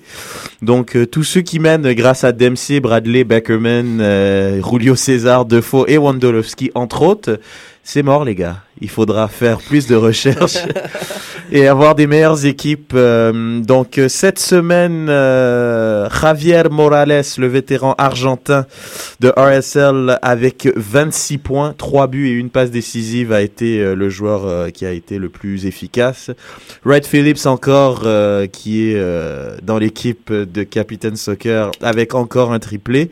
[0.61, 6.71] Donc tous ceux qui mènent grâce à Dempsey, Bradley, Beckerman, Julio César, Defoe et Wondolowski
[6.75, 7.39] entre autres,
[7.91, 8.57] c'est mort les gars.
[8.81, 10.59] Il faudra faire plus de recherches
[11.51, 12.93] et avoir des meilleures équipes.
[12.93, 18.67] Euh, donc euh, cette semaine, euh, Javier Morales, le vétéran argentin
[19.21, 24.07] de RSL, avec 26 points, 3 buts et une passe décisive, a été euh, le
[24.09, 26.29] joueur qui a été le plus efficace.
[26.85, 28.05] Wright Phillips encore,
[28.51, 29.01] qui est
[29.63, 33.09] dans l'équipe de Capitaine Soccer, avec encore un triplé.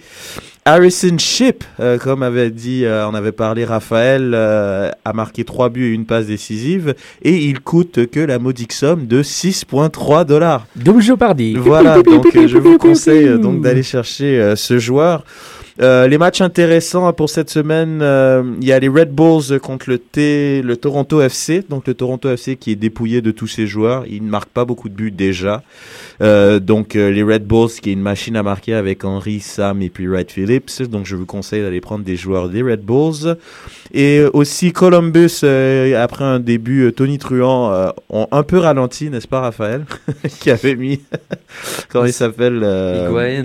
[0.67, 5.69] Harrison Ship, euh, comme avait dit, euh, on avait parlé Raphaël, euh, a marqué 3
[5.69, 10.67] buts et une passe décisive et il coûte que la modique somme de 6.3 dollars.
[10.75, 11.55] Double Jeopardy.
[11.55, 15.23] Voilà, donc je vous conseille donc d'aller chercher euh, ce joueur.
[15.79, 19.89] Euh, les matchs intéressants pour cette semaine, euh, il y a les Red Bulls contre
[19.89, 21.63] le, T, le Toronto FC.
[21.69, 24.05] Donc le Toronto FC qui est dépouillé de tous ses joueurs.
[24.09, 25.61] Il ne marque pas beaucoup de buts déjà.
[26.21, 29.89] Euh, donc les Red Bulls qui est une machine à marquer avec Henry, Sam et
[29.89, 30.81] puis Wright Phillips.
[30.89, 33.37] Donc je vous conseille d'aller prendre des joueurs des Red Bulls.
[33.93, 35.43] Et aussi Columbus,
[35.95, 39.85] après un début Tony Truant, ont un peu ralenti, n'est-ce pas Raphaël?
[40.39, 41.01] Qui avait mis,
[41.89, 42.57] comment il s'appelle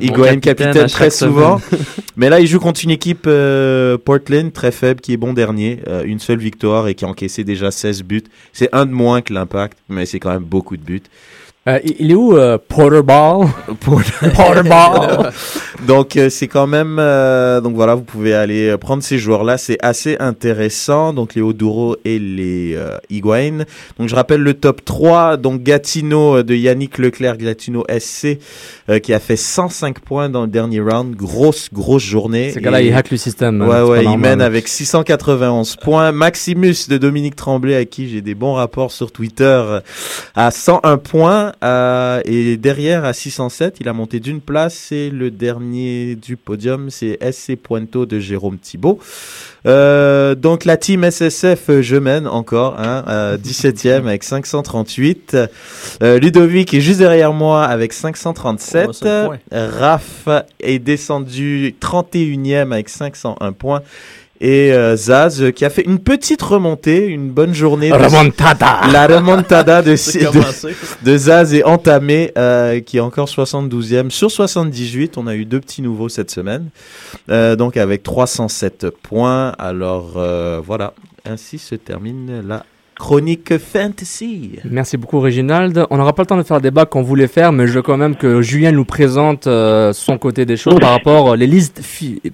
[0.00, 1.60] Higuain, capitaine capitaine très souvent.
[2.22, 5.80] Mais là, il joue contre une équipe euh, Portland très faible qui est bon dernier,
[5.88, 8.22] euh, une seule victoire et qui a encaissé déjà 16 buts.
[8.52, 11.02] C'est un de moins que l'impact, mais c'est quand même beaucoup de buts.
[11.68, 13.46] Euh, il est où, euh, Porter Ball?
[13.80, 15.30] Porter Ball!
[15.86, 19.42] Donc euh, c'est quand même euh, donc voilà vous pouvez aller euh, prendre ces joueurs
[19.42, 23.64] là c'est assez intéressant donc les Oduro et les euh, Higuain
[23.98, 28.38] donc je rappelle le top 3 donc Gatineau euh, de Yannick Leclerc Gatineau SC
[28.90, 32.80] euh, qui a fait 105 points dans le dernier round grosse grosse journée Ce gars-là,
[32.82, 33.60] Et- il hack le système.
[33.60, 36.12] Ouais, euh, c'est pas ouais, il mène avec 691 points.
[36.12, 39.80] Maximus de Dominique Tremblay, avec qui j'ai des bons rapports sur Twitter, euh,
[40.36, 41.51] à 101 points.
[41.62, 44.92] Euh, et derrière, à 607, il a monté d'une place.
[44.92, 48.98] Et le dernier du podium, c'est SC Puento de Jérôme Thibault.
[49.64, 55.36] Euh, donc la team SSF, euh, je mène encore, hein, euh, 17e avec 538.
[56.02, 58.86] Euh, Ludovic est juste derrière moi avec 537.
[58.88, 59.38] Oh, c'est le point.
[59.52, 60.28] Raph
[60.60, 63.82] est descendu 31e avec 501 points.
[64.44, 67.90] Et euh, Zaz euh, qui a fait une petite remontée, une bonne journée.
[67.90, 68.80] de- Remontada!
[68.92, 69.94] La remontada de,
[71.16, 74.10] Zaz est entamée, euh, qui est encore 72e.
[74.10, 76.70] Sur 78, on a eu deux petits nouveaux cette semaine.
[77.30, 79.50] Euh, donc avec 307 points.
[79.60, 80.92] Alors euh, voilà,
[81.24, 82.64] ainsi se termine la
[83.06, 84.60] chronique fantasy.
[84.64, 85.86] Merci beaucoup, Réginald.
[85.90, 87.82] On n'aura pas le temps de faire le débat qu'on voulait faire, mais je veux
[87.82, 91.32] quand même que Julien nous présente euh, son côté des choses par rapport.
[91.32, 91.82] euh, Les listes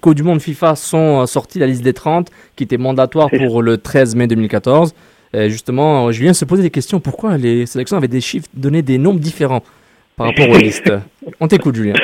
[0.02, 3.62] Coupe du Monde FIFA sont euh, sorties, la liste des 30, qui était mandatoire pour
[3.62, 4.92] le 13 mai 2014.
[5.32, 7.00] Et justement, euh, Julien se posait des questions.
[7.00, 9.62] Pourquoi les sélections avaient des chiffres, donné des nombres différents
[10.16, 10.92] par rapport aux listes?
[11.40, 11.94] On t'écoute, Julien.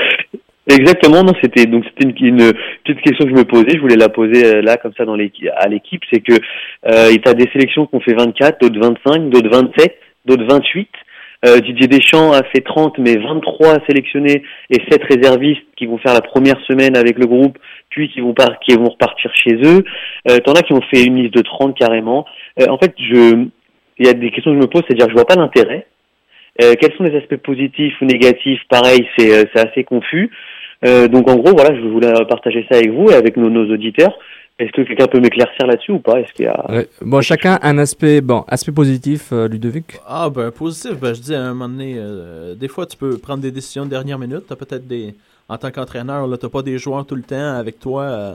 [0.67, 2.53] Exactement, non, c'était donc c'était une, une
[2.85, 5.15] petite question que je me posais, je voulais la poser euh, là comme ça dans
[5.15, 8.61] l'équipe à l'équipe, c'est que euh, il y a des sélections qui ont fait 24,
[8.61, 10.89] d'autres 25, d'autres 27, d'autres 28.
[11.47, 16.15] Euh, Didier Deschamps a fait 30 mais 23 sélectionnés et 7 réservistes qui vont faire
[16.15, 17.59] la première semaine avec le groupe
[17.91, 19.85] puis qui vont par qui vont repartir chez eux.
[20.31, 22.25] Euh, T'en as qui ont fait une liste de 30 carrément.
[22.61, 23.47] Euh, en fait, je
[23.99, 25.87] il y a des questions que je me pose, c'est-à-dire je vois pas l'intérêt.
[26.63, 28.61] Euh, quels sont les aspects positifs ou négatifs?
[28.69, 30.31] Pareil, c'est euh, c'est assez confus.
[30.85, 33.73] Euh, donc en gros, voilà, je voulais partager ça avec vous et avec nos, nos
[33.73, 34.13] auditeurs.
[34.59, 36.21] Est-ce que quelqu'un peut m'éclaircir là-dessus ou pas?
[36.21, 36.89] Est-ce qu'il y a Ouais.
[37.03, 39.99] Bon, chacun un aspect, bon, aspect positif, euh, Ludovic?
[40.07, 43.19] Ah, ben, positif, ben, je dis à un moment donné, euh, des fois, tu peux
[43.19, 44.45] prendre des décisions de dernière minute.
[44.49, 45.15] T'as peut-être des.
[45.49, 48.03] En tant qu'entraîneur, là, t'as pas des joueurs tout le temps avec toi.
[48.03, 48.35] euh,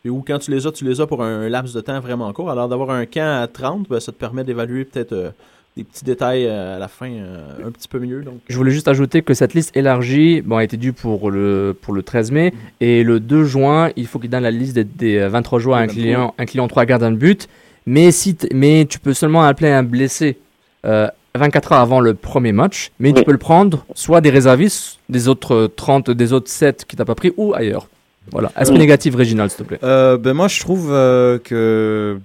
[0.00, 2.32] puis ou quand tu les as, tu les as pour un laps de temps vraiment
[2.32, 2.50] court.
[2.50, 5.30] Alors, d'avoir un camp à 30, ben, ça te permet d'évaluer peut-être euh,
[5.78, 8.22] des petits détails euh, à la fin euh, un petit peu mieux.
[8.22, 11.76] Donc, Je voulais juste ajouter que cette liste élargie bon, a été due pour le,
[11.80, 12.52] pour le 13 mai.
[12.80, 15.84] Et le 2 juin, il faut qu'il donne la liste des, des 23 joueurs, Des
[15.84, 17.48] incluant, incluant 3 gardiens de but.
[17.86, 20.36] Mais, si mais tu peux seulement appeler un blessé
[20.84, 22.90] euh, 24 heures avant le premier match.
[22.98, 26.96] Mais tu peux le prendre soit des réservistes, des autres 30, des autres 7 qui
[26.96, 27.88] t'as pas pris, ou ailleurs.
[28.30, 28.50] Voilà.
[28.56, 28.80] Aspect Oui.
[28.80, 29.78] négatif, Réginald, s'il te plaît.
[29.82, 32.18] Euh, ben moi je trouve euh, que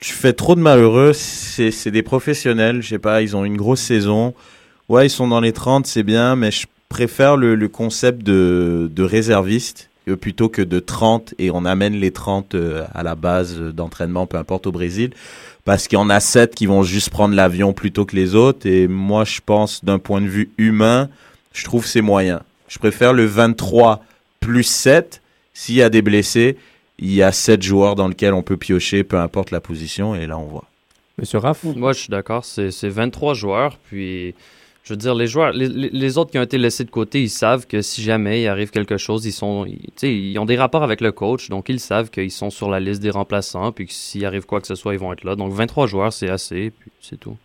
[0.00, 1.12] tu fais trop de malheureux.
[1.12, 4.34] C'est des professionnels, je sais pas, ils ont une grosse saison.
[4.88, 8.90] Ouais, ils sont dans les 30, c'est bien, mais je préfère le, le concept de,
[8.92, 13.16] de réserviste euh, plutôt que de 30 et on amène les 30 euh, à la
[13.16, 15.10] base d'entraînement, peu importe au Brésil.
[15.64, 18.68] Parce qu'il y en a 7 qui vont juste prendre l'avion plutôt que les autres.
[18.68, 21.08] Et moi, je pense, d'un point de vue humain,
[21.52, 22.42] je trouve c'est moyen.
[22.68, 24.04] Je préfère le 23
[24.38, 25.22] plus 7
[25.54, 26.56] s'il y a des blessés
[26.98, 30.26] il y a sept joueurs dans lesquels on peut piocher, peu importe la position, et
[30.26, 30.64] là on voit.
[31.18, 32.44] Monsieur Raff Moi, je suis d'accord.
[32.44, 33.78] C'est c'est 23 joueurs.
[33.88, 34.34] Puis,
[34.84, 37.66] je veux dire, les joueurs, les, autres qui ont été laissés de côté, ils savent
[37.66, 40.56] que si jamais il arrive quelque chose, ils sont, ils, tu sais, ils ont des
[40.56, 41.48] rapports avec le coach.
[41.48, 43.72] Donc, ils savent qu'ils sont sur la liste des remplaçants.
[43.72, 45.36] Puis, que s'il arrive quoi que ce soit, ils vont être là.
[45.36, 46.70] Donc, 23 joueurs, c'est assez.
[46.70, 47.36] Puis, c'est tout.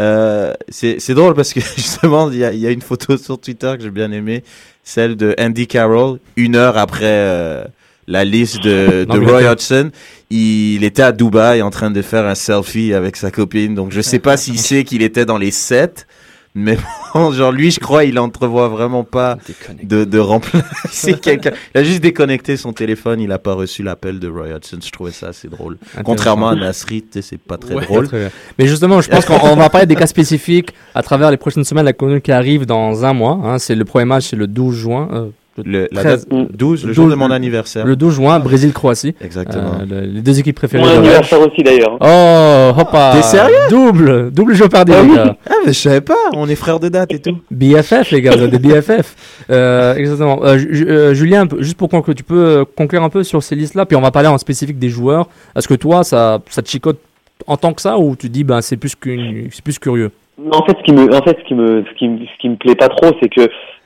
[0.00, 3.16] Euh, c'est c'est drôle parce que justement, il y a, il y a une photo
[3.16, 4.42] sur Twitter que j'ai bien aimée,
[4.82, 7.64] celle de Andy Carroll, une heure après euh,
[8.06, 9.06] la liste de.
[9.08, 9.90] Roy Hodgson.
[10.30, 14.00] Il était à Dubaï en train de faire un selfie avec sa copine, donc je
[14.00, 16.06] sais pas s'il sait qu'il était dans les sept.
[16.54, 16.76] Mais
[17.14, 19.38] bon, genre lui, je crois, il entrevoit vraiment pas
[19.82, 21.52] de, de remplacer quelqu'un.
[21.74, 24.78] Il a juste déconnecté son téléphone, il a pas reçu l'appel de Roy Hudson.
[24.84, 25.78] Je trouvais ça assez drôle.
[26.04, 28.06] Contrairement à Nasri, c'est pas très Ouais, drôle.
[28.06, 28.30] très.
[28.58, 31.64] Mais justement, je pense qu'on on va parler des cas spécifiques à travers les prochaines
[31.64, 31.86] semaines.
[31.86, 33.40] La colonne qui arrive dans un mois.
[33.44, 33.58] hein.
[33.58, 35.08] c'est le premier match, c'est le 12 juin.
[35.12, 35.26] euh,
[35.64, 37.84] Le- la 13 date 12, le jour de mon anniversaire.
[37.84, 39.14] Le 12 juin, Brésil-Croatie.
[39.20, 39.74] Exactement.
[39.80, 40.82] Euh, le- les deux équipes préférées.
[40.82, 41.96] Mon anniversaire aussi d'ailleurs.
[42.00, 43.12] Oh, hoppa.
[43.14, 43.54] T'es sérieux?
[43.68, 45.36] Double, double Jeopardy, Ah les gars.
[45.48, 47.36] Ah, mais je savais pas, on est frères de date et tout.
[47.50, 49.44] BFF, les gars, des BFF.
[49.50, 50.40] Euh, exactement.
[50.44, 53.84] Euh, euh, Julien, juste pour conclure, tu peux euh, conclure un peu sur ces listes-là,
[53.86, 55.28] puis on va parler en spécifique des joueurs.
[55.54, 56.98] Est-ce que toi, ça, ça te chicote
[57.46, 60.10] en tant que ça, ou tu dis, ben, c'est plus qu'une, c'est plus curieux?
[60.50, 62.48] En fait, ce qui me, en fait, ce qui me, ce qui me, ce qui
[62.48, 63.42] me plaît pas trop, c'est que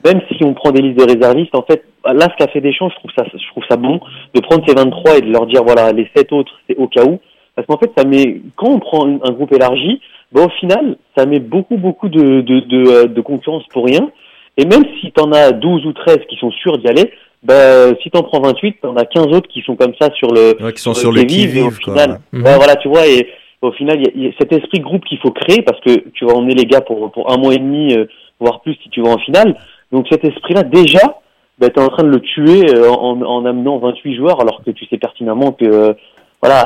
[0.07, 2.89] même si on prend des listes de réservistes, en fait, là, ce qu'a fait Deschamps,
[2.89, 3.99] je trouve ça, je trouve ça bon
[4.33, 7.03] de prendre ces 23 et de leur dire, voilà, les sept autres, c'est au cas
[7.03, 7.19] où.
[7.55, 9.99] Parce qu'en fait, ça met, quand on prend un groupe élargi,
[10.31, 14.09] ben, au final, ça met beaucoup, beaucoup de, de, de, euh, de concurrence pour rien.
[14.57, 17.11] Et même si t'en as 12 ou 13 qui sont sûrs d'y aller,
[17.43, 20.61] ben, si t'en prends 28, t'en as 15 autres qui sont comme ça sur le,
[20.63, 23.27] Ouais, qui sont sur le qui-vive, et au quoi, final, ouais, voilà, tu vois, et
[23.61, 26.09] au final, il y y, a cet esprit de groupe qu'il faut créer parce que
[26.11, 28.05] tu vas emmener les gars pour, pour un mois et demi, euh,
[28.39, 29.55] voire plus si tu vas en finale.
[29.91, 31.19] Donc cet esprit-là, déjà,
[31.59, 34.61] bah, tu es en train de le tuer euh, en, en amenant 28 joueurs alors
[34.63, 35.93] que tu sais pertinemment que euh,
[36.41, 36.63] voilà,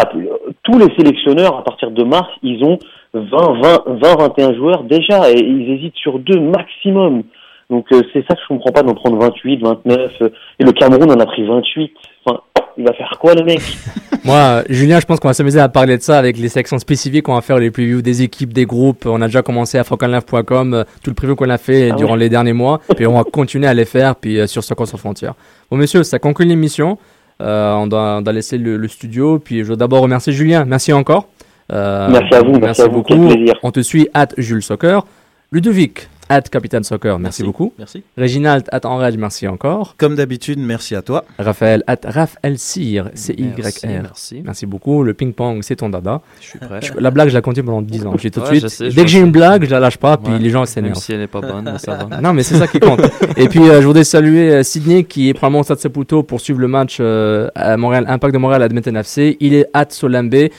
[0.63, 2.78] tous les sélectionneurs à partir de mars, ils ont
[3.13, 7.24] 20, 20, 20 21 joueurs déjà et ils hésitent sur deux maximum.
[7.72, 10.72] Donc euh, c'est ça que je comprends pas d'en prendre 28, 29 euh, et le
[10.74, 11.91] Cameroun en a pris 28.
[12.26, 12.41] Enfin,
[12.78, 13.61] il va faire quoi le mec?
[14.24, 17.28] Moi, Julien, je pense qu'on va s'amuser à parler de ça avec les sections spécifiques.
[17.28, 19.05] On va faire les previews des équipes, des groupes.
[19.07, 22.13] On a déjà commencé à franconlive.com, euh, tout le preview qu'on a fait Ah durant
[22.13, 22.19] ouais.
[22.19, 22.82] les derniers mois.
[22.95, 25.34] Puis on va continuer à les faire, puis euh, sur Soccer sans frontières.
[25.72, 26.97] Bon, messieurs, ça conclut l'émission.
[27.41, 29.39] Euh, on, doit, laisser le, le studio.
[29.39, 30.65] Puis je veux d'abord remercier Julien.
[30.65, 31.28] Merci encore.
[31.72, 33.15] Merci à vous, merci à vous, beaucoup.
[33.15, 33.53] plaisir.
[33.63, 35.05] On te suit at Jules Soccer.
[35.53, 37.19] Ludovic, at Capitaine Soccer.
[37.19, 37.73] Merci, beaucoup.
[37.77, 38.03] Merci.
[38.17, 39.17] Reginald, at Enrage.
[39.17, 39.95] Merci encore.
[39.97, 41.25] Comme d'habitude, merci à toi.
[41.38, 43.53] Raphaël, at Raphaël Cyr, C-Y-R.
[43.57, 44.41] Merci, merci.
[44.45, 45.03] Merci beaucoup.
[45.03, 46.21] Le ping-pong, c'est ton dada.
[46.39, 46.79] Je suis prêt.
[46.82, 48.13] Je- La blague, je la continue pendant 10 ans.
[48.17, 48.63] J'ai tout de Ouais, suite.
[48.63, 50.39] je sais, je dès que j'ai une blague, je la lâche pas, puis Ouais.
[50.39, 50.95] les gens Même s'énervent.
[50.97, 52.17] si elle n'est pas bonne, mais ça va.
[52.21, 53.01] Non, mais c'est ça qui compte.
[53.36, 56.39] Et puis, euh, je voudrais saluer euh, Sydney qui est probablement au Stade Saputo pour
[56.39, 59.38] suivre le match euh, à Montréal, Impact de Montréal à Edmonton FC.
[59.39, 60.49] Il est at Solambe, euh,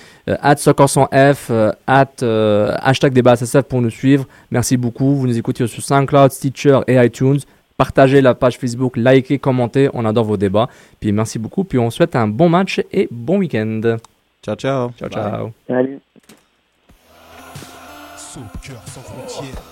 [0.43, 2.23] at Soccer sans F, euh, at
[2.83, 4.27] hashtag débat SSF pour nous suivre.
[4.51, 5.15] Merci beaucoup.
[5.15, 7.39] Vous nous écoutez sur SoundCloud, Stitcher et iTunes.
[7.77, 9.89] Partagez la page Facebook, likez, commentez.
[9.93, 10.69] On adore vos débats.
[11.01, 11.65] Puis merci beaucoup.
[11.65, 13.97] Puis on souhaite un bon match et bon week-end.
[14.43, 14.91] Ciao, ciao.
[14.99, 15.53] Ciao, ciao.
[15.67, 16.01] Salut.
[18.17, 19.63] Soccer sans frontières,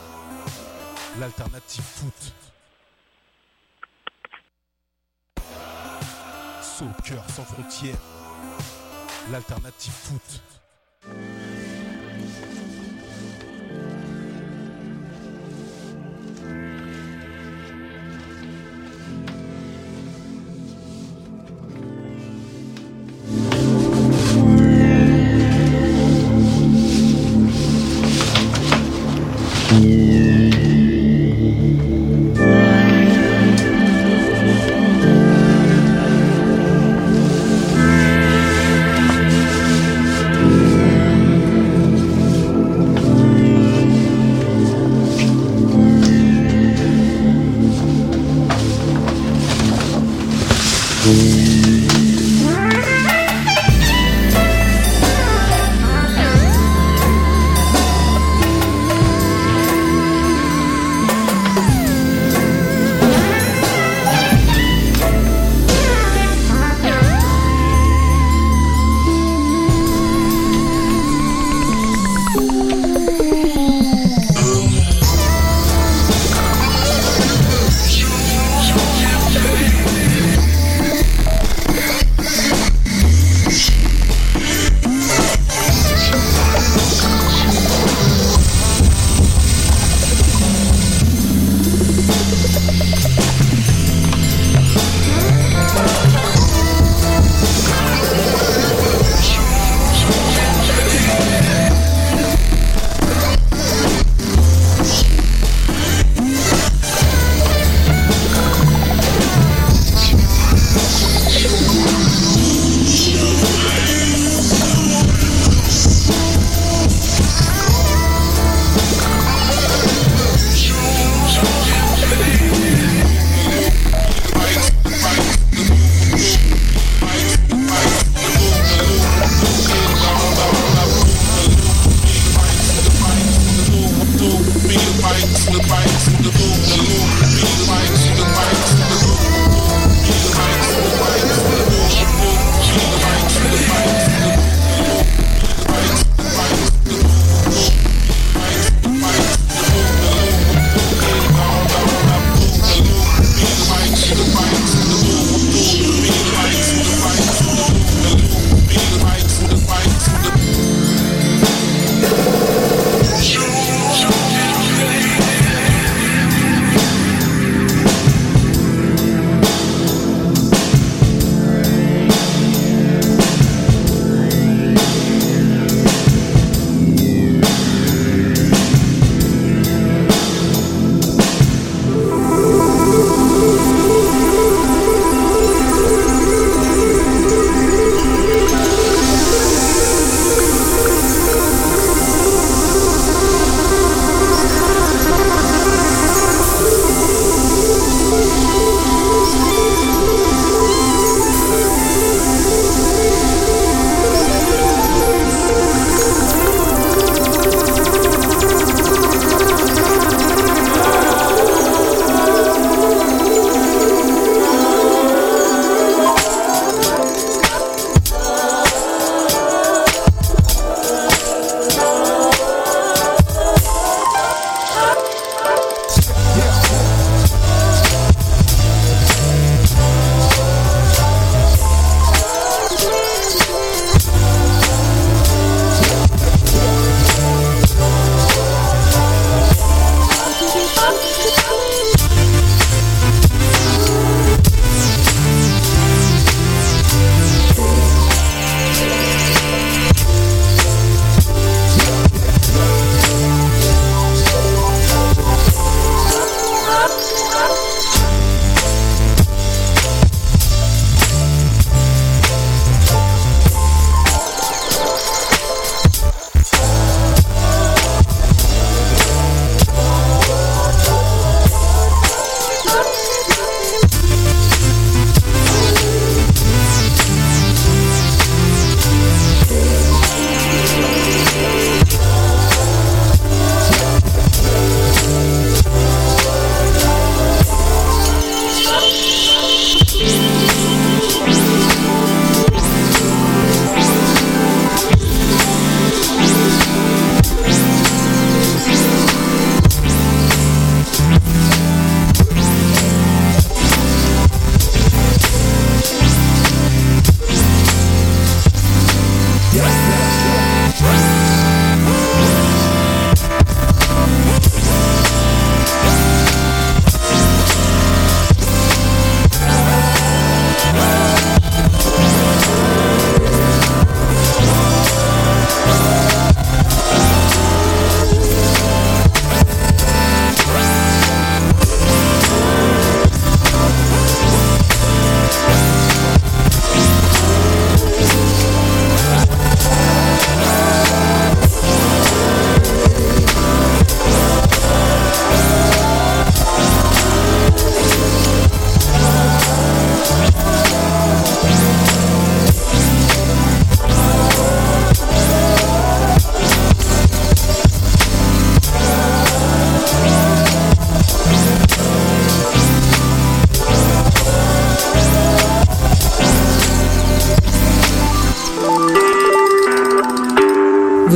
[1.18, 2.34] l'alternative foot.
[6.60, 7.96] Soccer sans frontières,
[9.32, 11.49] l'alternative foot.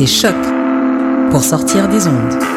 [0.00, 0.34] Écoutez Choc
[1.30, 2.49] pour sortir des ondes.